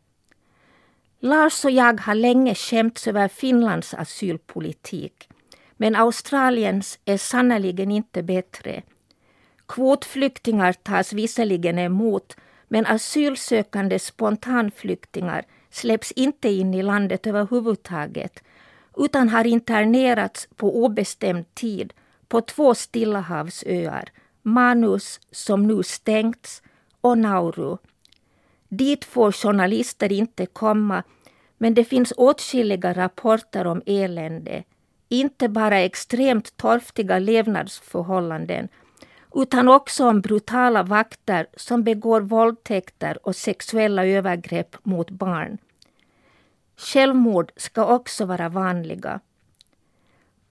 Lars 1.20 1.66
och 1.66 1.72
jag 1.72 2.02
har 2.02 2.16
länge 2.16 2.56
skämts 2.56 3.08
över 3.08 3.28
Finlands 3.28 3.94
asylpolitik. 3.94 5.30
Men 5.78 5.96
Australiens 5.96 7.00
är 7.06 7.18
sannerligen 7.18 7.92
inte 7.92 8.24
bättre. 8.24 8.82
Kvotflyktingar 9.68 10.74
tas 10.74 11.14
visserligen 11.14 11.80
emot 11.80 12.36
men 12.68 12.86
asylsökande 12.86 14.00
spontanflyktingar 14.00 15.46
släpps 15.70 16.12
inte 16.12 16.50
in 16.50 16.74
i 16.74 16.84
landet 16.84 17.28
överhuvudtaget 17.28 18.44
utan 18.98 19.30
har 19.30 19.48
internerats 19.48 20.48
på 20.56 20.84
obestämd 20.84 21.56
tid 21.56 21.94
på 22.28 22.42
två 22.42 22.76
Stillahavsöar, 22.76 24.10
Manus 24.42 25.20
som 25.32 25.68
nu 25.68 25.84
stängts 25.84 26.62
och 27.02 27.18
Nauru. 27.18 27.78
Dit 28.70 29.06
får 29.06 29.32
journalister 29.32 30.12
inte 30.12 30.46
komma 30.46 31.04
men 31.58 31.74
det 31.74 31.84
finns 31.84 32.14
åtskilliga 32.18 32.94
rapporter 32.94 33.68
om 33.68 33.82
elände. 33.86 34.64
Inte 35.10 35.50
bara 35.50 35.80
extremt 35.80 36.58
torftiga 36.58 37.20
levnadsförhållanden 37.20 38.68
utan 39.36 39.68
också 39.68 40.08
om 40.08 40.22
brutala 40.22 40.84
vakter 40.84 41.48
som 41.58 41.84
begår 41.84 42.22
våldtäkter 42.22 43.28
och 43.28 43.36
sexuella 43.36 44.06
övergrepp 44.06 44.76
mot 44.84 45.10
barn. 45.10 45.58
Självmord 46.78 47.52
ska 47.56 47.86
också 47.86 48.26
vara 48.26 48.50
vanliga. 48.50 49.20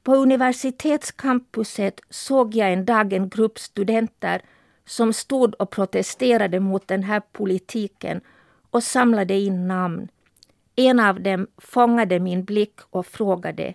På 0.04 0.14
universitetscampuset 0.14 2.00
såg 2.10 2.54
jag 2.54 2.72
en 2.72 2.84
dag 2.84 3.12
en 3.12 3.28
grupp 3.28 3.58
studenter 3.58 4.42
som 4.86 5.12
stod 5.12 5.54
och 5.54 5.70
protesterade 5.70 6.60
mot 6.60 6.88
den 6.88 7.02
här 7.02 7.22
politiken 7.32 8.20
och 8.70 8.82
samlade 8.82 9.34
in 9.34 9.68
namn. 9.68 10.08
En 10.76 11.00
av 11.00 11.20
dem 11.20 11.46
fångade 11.58 12.20
min 12.20 12.44
blick 12.44 12.80
och 12.90 13.06
frågade 13.06 13.74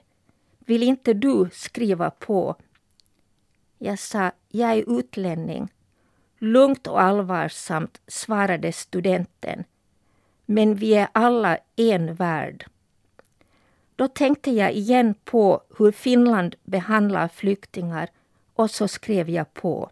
Vill 0.60 0.84
inte 0.84 1.14
du 1.14 1.50
skriva 1.52 2.10
på? 2.10 2.56
Jag 3.78 4.00
sa 4.00 4.32
jag 4.50 4.72
är 4.72 5.00
utlänning. 5.00 5.74
Lugnt 6.38 6.88
och 6.88 7.02
allvarsamt 7.02 8.02
svarade 8.08 8.72
studenten. 8.72 9.64
Men 10.46 10.76
vi 10.76 10.94
är 10.94 11.08
alla 11.12 11.58
en 11.76 12.16
värld. 12.16 12.66
Då 14.00 14.08
tänkte 14.08 14.52
jag 14.52 14.74
igen 14.74 15.16
på 15.24 15.62
hur 15.78 15.92
Finland 15.92 16.56
behandlar 16.64 17.28
flyktingar 17.28 18.10
och 18.54 18.72
så 18.72 18.88
skrev 18.88 19.30
jag 19.30 19.54
på. 19.54 19.90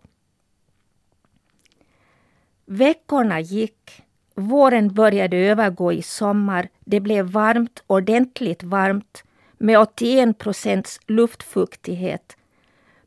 Veckorna 2.65 3.39
gick. 3.39 4.04
Våren 4.36 4.93
började 4.93 5.38
övergå 5.38 5.93
i 5.93 6.02
sommar. 6.02 6.70
Det 6.80 7.00
blev 7.00 7.26
varmt, 7.26 7.84
ordentligt 7.88 8.63
varmt 8.63 9.24
med 9.58 9.80
81 9.80 10.38
procents 10.38 11.00
luftfuktighet. 11.08 12.38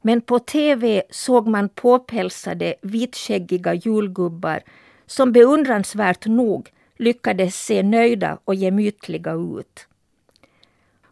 Men 0.02 0.20
på 0.20 0.38
tv 0.38 1.02
såg 1.10 1.48
man 1.48 1.68
påpälsade 1.68 2.74
vitskäggiga 2.82 3.74
julgubbar 3.74 4.60
som 5.06 5.32
beundransvärt 5.32 6.26
nog 6.26 6.70
lyckades 6.96 7.64
se 7.64 7.82
nöjda 7.82 8.38
och 8.44 8.54
gemytliga 8.54 9.32
ut. 9.32 9.86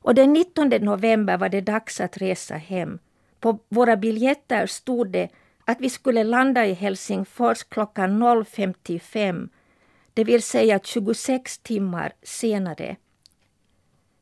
Och 0.08 0.14
den 0.14 0.32
19 0.32 0.68
november 0.68 1.38
var 1.38 1.48
det 1.48 1.60
dags 1.60 2.00
att 2.00 2.16
resa 2.16 2.54
hem. 2.54 2.98
På 3.40 3.58
våra 3.68 3.96
biljetter 3.96 4.66
stod 4.66 5.10
det 5.10 5.28
att 5.64 5.80
vi 5.80 5.90
skulle 5.90 6.24
landa 6.24 6.66
i 6.66 6.72
Helsingfors 6.72 7.62
klockan 7.64 8.22
0.55, 8.22 9.48
det 10.14 10.24
vill 10.24 10.42
säga 10.42 10.80
26 10.84 11.58
timmar 11.58 12.12
senare. 12.22 12.96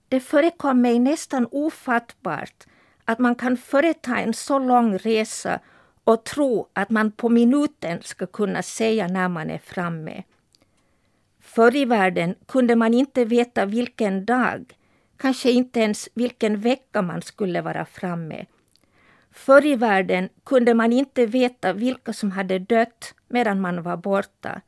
Det 0.08 0.20
förekom 0.20 0.80
mig 0.80 0.98
nästan 0.98 1.48
ofattbart 1.50 2.66
att 3.04 3.18
man 3.18 3.34
kan 3.34 3.56
företa 3.56 4.16
en 4.16 4.34
så 4.34 4.58
lång 4.58 4.98
resa 4.98 5.60
och 6.04 6.24
tro 6.24 6.68
att 6.72 6.90
man 6.90 7.12
på 7.12 7.28
minuten 7.28 8.02
ska 8.02 8.26
kunna 8.26 8.62
säga 8.62 9.08
när 9.08 9.28
man 9.28 9.50
är 9.50 9.58
framme. 9.58 10.22
Förr 11.40 11.76
i 11.76 11.84
världen 11.84 12.34
kunde 12.46 12.76
man 12.76 12.94
inte 12.94 13.24
veta 13.24 13.66
vilken 13.66 14.24
dag, 14.24 14.74
kanske 15.16 15.50
inte 15.50 15.80
ens 15.80 16.08
vilken 16.14 16.60
vecka 16.60 17.02
man 17.02 17.22
skulle 17.22 17.60
vara 17.60 17.84
framme. 17.84 18.46
Förr 19.30 19.66
i 19.66 19.74
världen 19.76 20.28
kunde 20.44 20.74
man 20.74 20.92
inte 20.92 21.26
veta 21.26 21.72
vilka 21.72 22.12
som 22.12 22.30
hade 22.30 22.58
dött 22.58 23.14
medan 23.28 23.60
man 23.60 23.82
var 23.82 23.96
borta. 23.96 24.60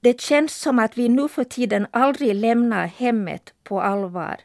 Det 0.00 0.20
känns 0.20 0.54
som 0.56 0.78
att 0.78 0.98
vi 0.98 1.08
nu 1.08 1.28
för 1.28 1.44
tiden 1.44 1.86
aldrig 1.90 2.34
lämnar 2.34 2.86
hemmet 2.86 3.54
på 3.62 3.80
allvar. 3.80 4.36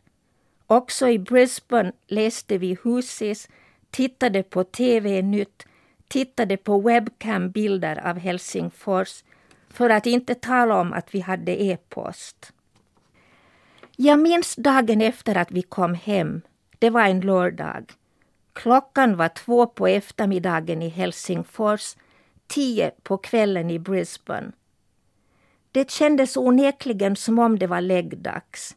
Också 0.67 1.07
i 1.09 1.19
Brisbane 1.19 1.91
läste 2.07 2.57
vi 2.57 2.77
Husis, 2.83 3.49
tittade 3.91 4.43
på 4.43 4.63
TV-nytt, 4.63 5.67
tittade 6.07 6.57
på 6.57 6.81
webcam-bilder 6.81 8.07
av 8.09 8.17
Helsingfors, 8.17 9.23
för 9.69 9.89
att 9.89 10.05
inte 10.05 10.35
tala 10.35 10.75
om 10.75 10.93
att 10.93 11.15
vi 11.15 11.19
hade 11.19 11.63
e-post. 11.63 12.53
Jag 13.99 14.19
minns 14.19 14.55
dagen 14.55 15.01
efter 15.01 15.37
att 15.37 15.51
vi 15.51 15.61
kom 15.61 15.93
hem. 15.93 16.41
Det 16.79 16.89
var 16.89 17.01
en 17.01 17.21
lördag. 17.21 17.93
Klockan 18.53 19.17
var 19.17 19.29
två 19.29 19.65
på 19.65 19.87
eftermiddagen 19.87 20.81
i 20.81 20.89
Helsingfors, 20.89 21.95
tio 22.47 22.91
på 23.03 23.17
kvällen 23.17 23.69
i 23.71 23.79
Brisbane. 23.79 24.51
Det 25.71 25.91
kändes 25.91 26.37
onekligen 26.37 27.15
som 27.15 27.39
om 27.39 27.59
det 27.59 27.67
var 27.67 27.81
läggdags. 27.81 28.75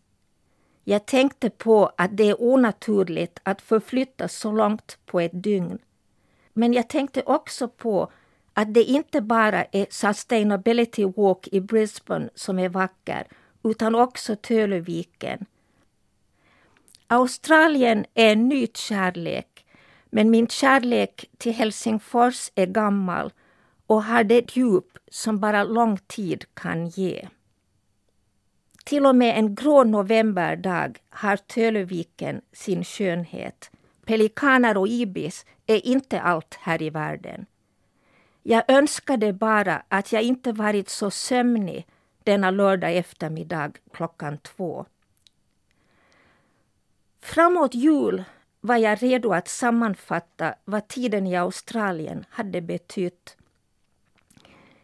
Jag 0.85 1.07
tänkte 1.07 1.51
på 1.51 1.93
att 1.97 2.17
det 2.17 2.31
är 2.31 2.43
onaturligt 2.43 3.41
att 3.43 3.63
förflyttas 3.63 4.37
så 4.37 4.53
långt 4.53 4.99
på 5.07 5.21
ett 5.21 5.43
dygn. 5.43 5.79
Men 6.53 6.73
jag 6.73 6.89
tänkte 6.89 7.23
också 7.23 7.69
på 7.69 8.13
att 8.55 8.75
det 8.75 8.85
inte 8.85 9.21
bara 9.21 9.65
är 9.65 9.87
Sustainability 9.91 11.05
Walk 11.05 11.49
i 11.53 11.61
Brisbane 11.61 12.29
som 12.35 12.59
är 12.59 12.69
vacker, 12.69 13.27
utan 13.63 13.95
också 13.95 14.37
Töluviken. 14.37 15.47
Australien 17.07 18.05
är 18.15 18.33
en 18.33 18.49
ny 18.49 18.67
kärlek, 18.75 19.67
men 20.11 20.31
min 20.31 20.49
kärlek 20.49 21.25
till 21.39 21.53
Helsingfors 21.53 22.51
är 22.55 22.67
gammal 22.67 23.33
och 23.87 24.03
har 24.03 24.25
det 24.25 24.57
djup 24.57 24.99
som 25.11 25.41
bara 25.41 25.65
lång 25.65 25.99
tid 25.99 26.45
kan 26.55 26.89
ge. 26.89 27.29
Till 28.85 29.07
och 29.07 29.15
med 29.15 29.39
en 29.39 29.55
grå 29.55 29.85
novemberdag 29.85 30.99
har 31.09 31.37
Töluviken 31.37 32.41
sin 32.53 32.85
skönhet. 32.85 33.71
Pelikaner 34.05 34.77
och 34.77 34.89
ibis 34.89 35.47
är 35.67 35.87
inte 35.87 36.21
allt 36.21 36.55
här 36.61 36.83
i 36.83 36.91
världen. 36.91 37.47
Jag 38.43 38.65
önskade 38.69 39.33
bara 39.33 39.83
att 39.89 40.13
jag 40.13 40.23
inte 40.23 40.53
varit 40.53 40.89
så 40.89 41.11
sömnig 41.11 41.87
denna 42.25 42.51
lördag 42.51 42.97
eftermiddag 42.97 43.73
klockan 43.93 44.39
två. 44.39 44.87
Framåt 47.21 47.75
jul 47.75 48.25
var 48.61 48.77
jag 48.77 49.03
redo 49.03 49.33
att 49.33 49.49
sammanfatta 49.49 50.55
vad 50.65 50.89
tiden 50.89 51.27
i 51.27 51.37
Australien 51.37 52.25
hade 52.31 52.61
betytt 52.61 53.37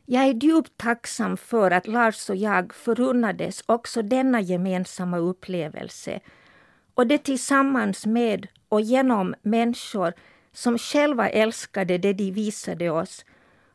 jag 0.08 0.24
är 0.24 0.34
djupt 0.44 0.76
tacksam 0.76 1.36
för 1.36 1.70
att 1.70 1.86
Lars 1.86 2.30
och 2.30 2.36
jag 2.36 2.74
förunnades 2.74 3.62
också 3.66 4.02
denna 4.02 4.40
gemensamma 4.40 5.18
upplevelse 5.18 6.20
och 6.94 7.06
det 7.06 7.18
tillsammans 7.18 8.06
med 8.06 8.46
och 8.68 8.80
genom 8.80 9.34
människor 9.42 10.12
som 10.52 10.78
själva 10.78 11.28
älskade 11.28 11.98
det 11.98 12.12
de 12.12 12.30
visade 12.30 12.90
oss 12.90 13.24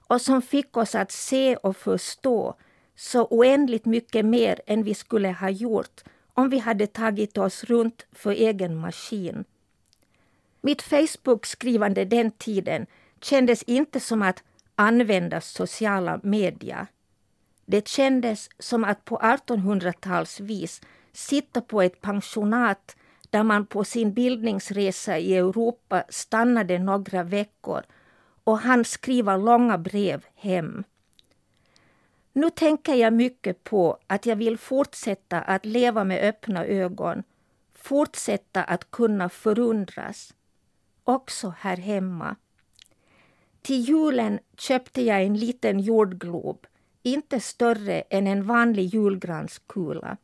och 0.07 0.21
som 0.21 0.41
fick 0.41 0.77
oss 0.77 0.95
att 0.95 1.11
se 1.11 1.55
och 1.55 1.77
förstå 1.77 2.55
så 2.95 3.27
oändligt 3.29 3.85
mycket 3.85 4.25
mer 4.25 4.61
än 4.67 4.83
vi 4.83 4.93
skulle 4.93 5.29
ha 5.31 5.49
gjort 5.49 6.01
om 6.33 6.49
vi 6.49 6.59
hade 6.59 6.87
tagit 6.87 7.37
oss 7.37 7.63
runt 7.63 8.05
för 8.11 8.31
egen 8.31 8.75
maskin. 8.75 9.43
Mitt 10.61 10.81
Facebook-skrivande 10.81 12.05
den 12.05 12.31
tiden 12.31 12.85
kändes 13.21 13.63
inte 13.63 13.99
som 13.99 14.21
att 14.21 14.43
använda 14.75 15.41
sociala 15.41 16.19
medier. 16.23 16.87
Det 17.65 17.87
kändes 17.87 18.49
som 18.59 18.83
att 18.83 19.05
på 19.05 19.17
1800-talsvis 19.17 20.81
sitta 21.13 21.61
på 21.61 21.81
ett 21.81 22.01
pensionat 22.01 22.95
där 23.29 23.43
man 23.43 23.65
på 23.65 23.83
sin 23.83 24.13
bildningsresa 24.13 25.17
i 25.17 25.35
Europa 25.37 26.03
stannade 26.09 26.79
några 26.79 27.23
veckor 27.23 27.81
och 28.43 28.59
han 28.59 28.85
skriva 28.85 29.37
långa 29.37 29.77
brev 29.77 30.25
hem. 30.35 30.83
Nu 32.33 32.49
tänker 32.49 32.93
jag 32.95 33.13
mycket 33.13 33.63
på 33.63 33.97
att 34.07 34.25
jag 34.25 34.35
vill 34.35 34.57
fortsätta 34.57 35.41
att 35.41 35.65
leva 35.65 36.03
med 36.03 36.23
öppna 36.29 36.65
ögon, 36.65 37.23
fortsätta 37.73 38.63
att 38.63 38.91
kunna 38.91 39.29
förundras, 39.29 40.33
också 41.03 41.53
här 41.59 41.77
hemma. 41.77 42.35
Till 43.61 43.81
julen 43.81 44.39
köpte 44.57 45.01
jag 45.01 45.23
en 45.23 45.37
liten 45.37 45.79
jordglob, 45.79 46.67
inte 47.03 47.39
större 47.39 48.01
än 48.01 48.27
en 48.27 48.45
vanlig 48.45 48.85
julgranskula. 48.85 50.17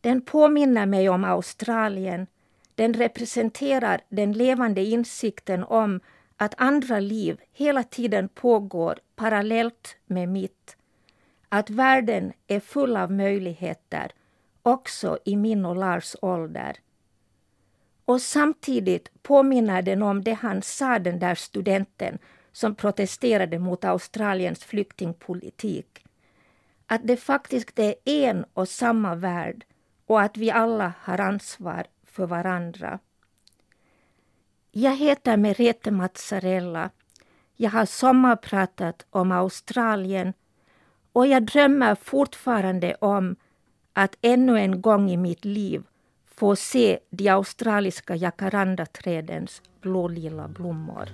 Den 0.00 0.20
påminner 0.20 0.86
mig 0.86 1.08
om 1.08 1.24
Australien. 1.24 2.26
Den 2.74 2.94
representerar 2.94 4.00
den 4.08 4.32
levande 4.32 4.84
insikten 4.84 5.64
om 5.64 6.00
att 6.36 6.54
andra 6.56 7.00
liv 7.00 7.40
hela 7.52 7.82
tiden 7.82 8.28
pågår 8.28 8.98
parallellt 9.16 9.96
med 10.06 10.28
mitt. 10.28 10.77
Att 11.48 11.70
världen 11.70 12.32
är 12.46 12.60
full 12.60 12.96
av 12.96 13.12
möjligheter, 13.12 14.12
också 14.62 15.18
i 15.24 15.36
min 15.36 15.64
och 15.64 15.76
Lars 15.76 16.16
ålder. 16.22 16.76
Och 18.04 18.22
samtidigt 18.22 19.22
påminner 19.22 19.82
den 19.82 20.02
om 20.02 20.24
det 20.24 20.32
han 20.32 20.62
sa 20.62 20.98
den 20.98 21.18
där 21.18 21.34
studenten 21.34 22.18
som 22.52 22.74
protesterade 22.74 23.58
mot 23.58 23.84
Australiens 23.84 24.64
flyktingpolitik. 24.64 26.04
Att 26.86 27.00
det 27.04 27.16
faktiskt 27.16 27.78
är 27.78 27.94
en 28.04 28.44
och 28.54 28.68
samma 28.68 29.14
värld 29.14 29.64
och 30.06 30.20
att 30.20 30.36
vi 30.36 30.50
alla 30.50 30.92
har 31.00 31.18
ansvar 31.20 31.86
för 32.04 32.26
varandra. 32.26 32.98
Jag 34.70 34.96
heter 34.96 35.36
Merete 35.36 35.90
Mazzarella. 35.90 36.90
Jag 37.56 37.70
har 37.70 37.86
sommarpratat 37.86 39.06
om 39.10 39.32
Australien 39.32 40.32
och 41.18 41.26
jag 41.26 41.42
drömmer 41.42 41.94
fortfarande 41.94 42.94
om 42.94 43.36
att 43.92 44.16
ännu 44.22 44.58
en 44.58 44.82
gång 44.82 45.10
i 45.10 45.16
mitt 45.16 45.44
liv 45.44 45.82
få 46.34 46.56
se 46.56 46.98
de 47.10 47.28
australiska 47.28 48.16
jacarandaträdens 48.16 49.62
blålila 49.80 50.48
blommor. 50.48 51.08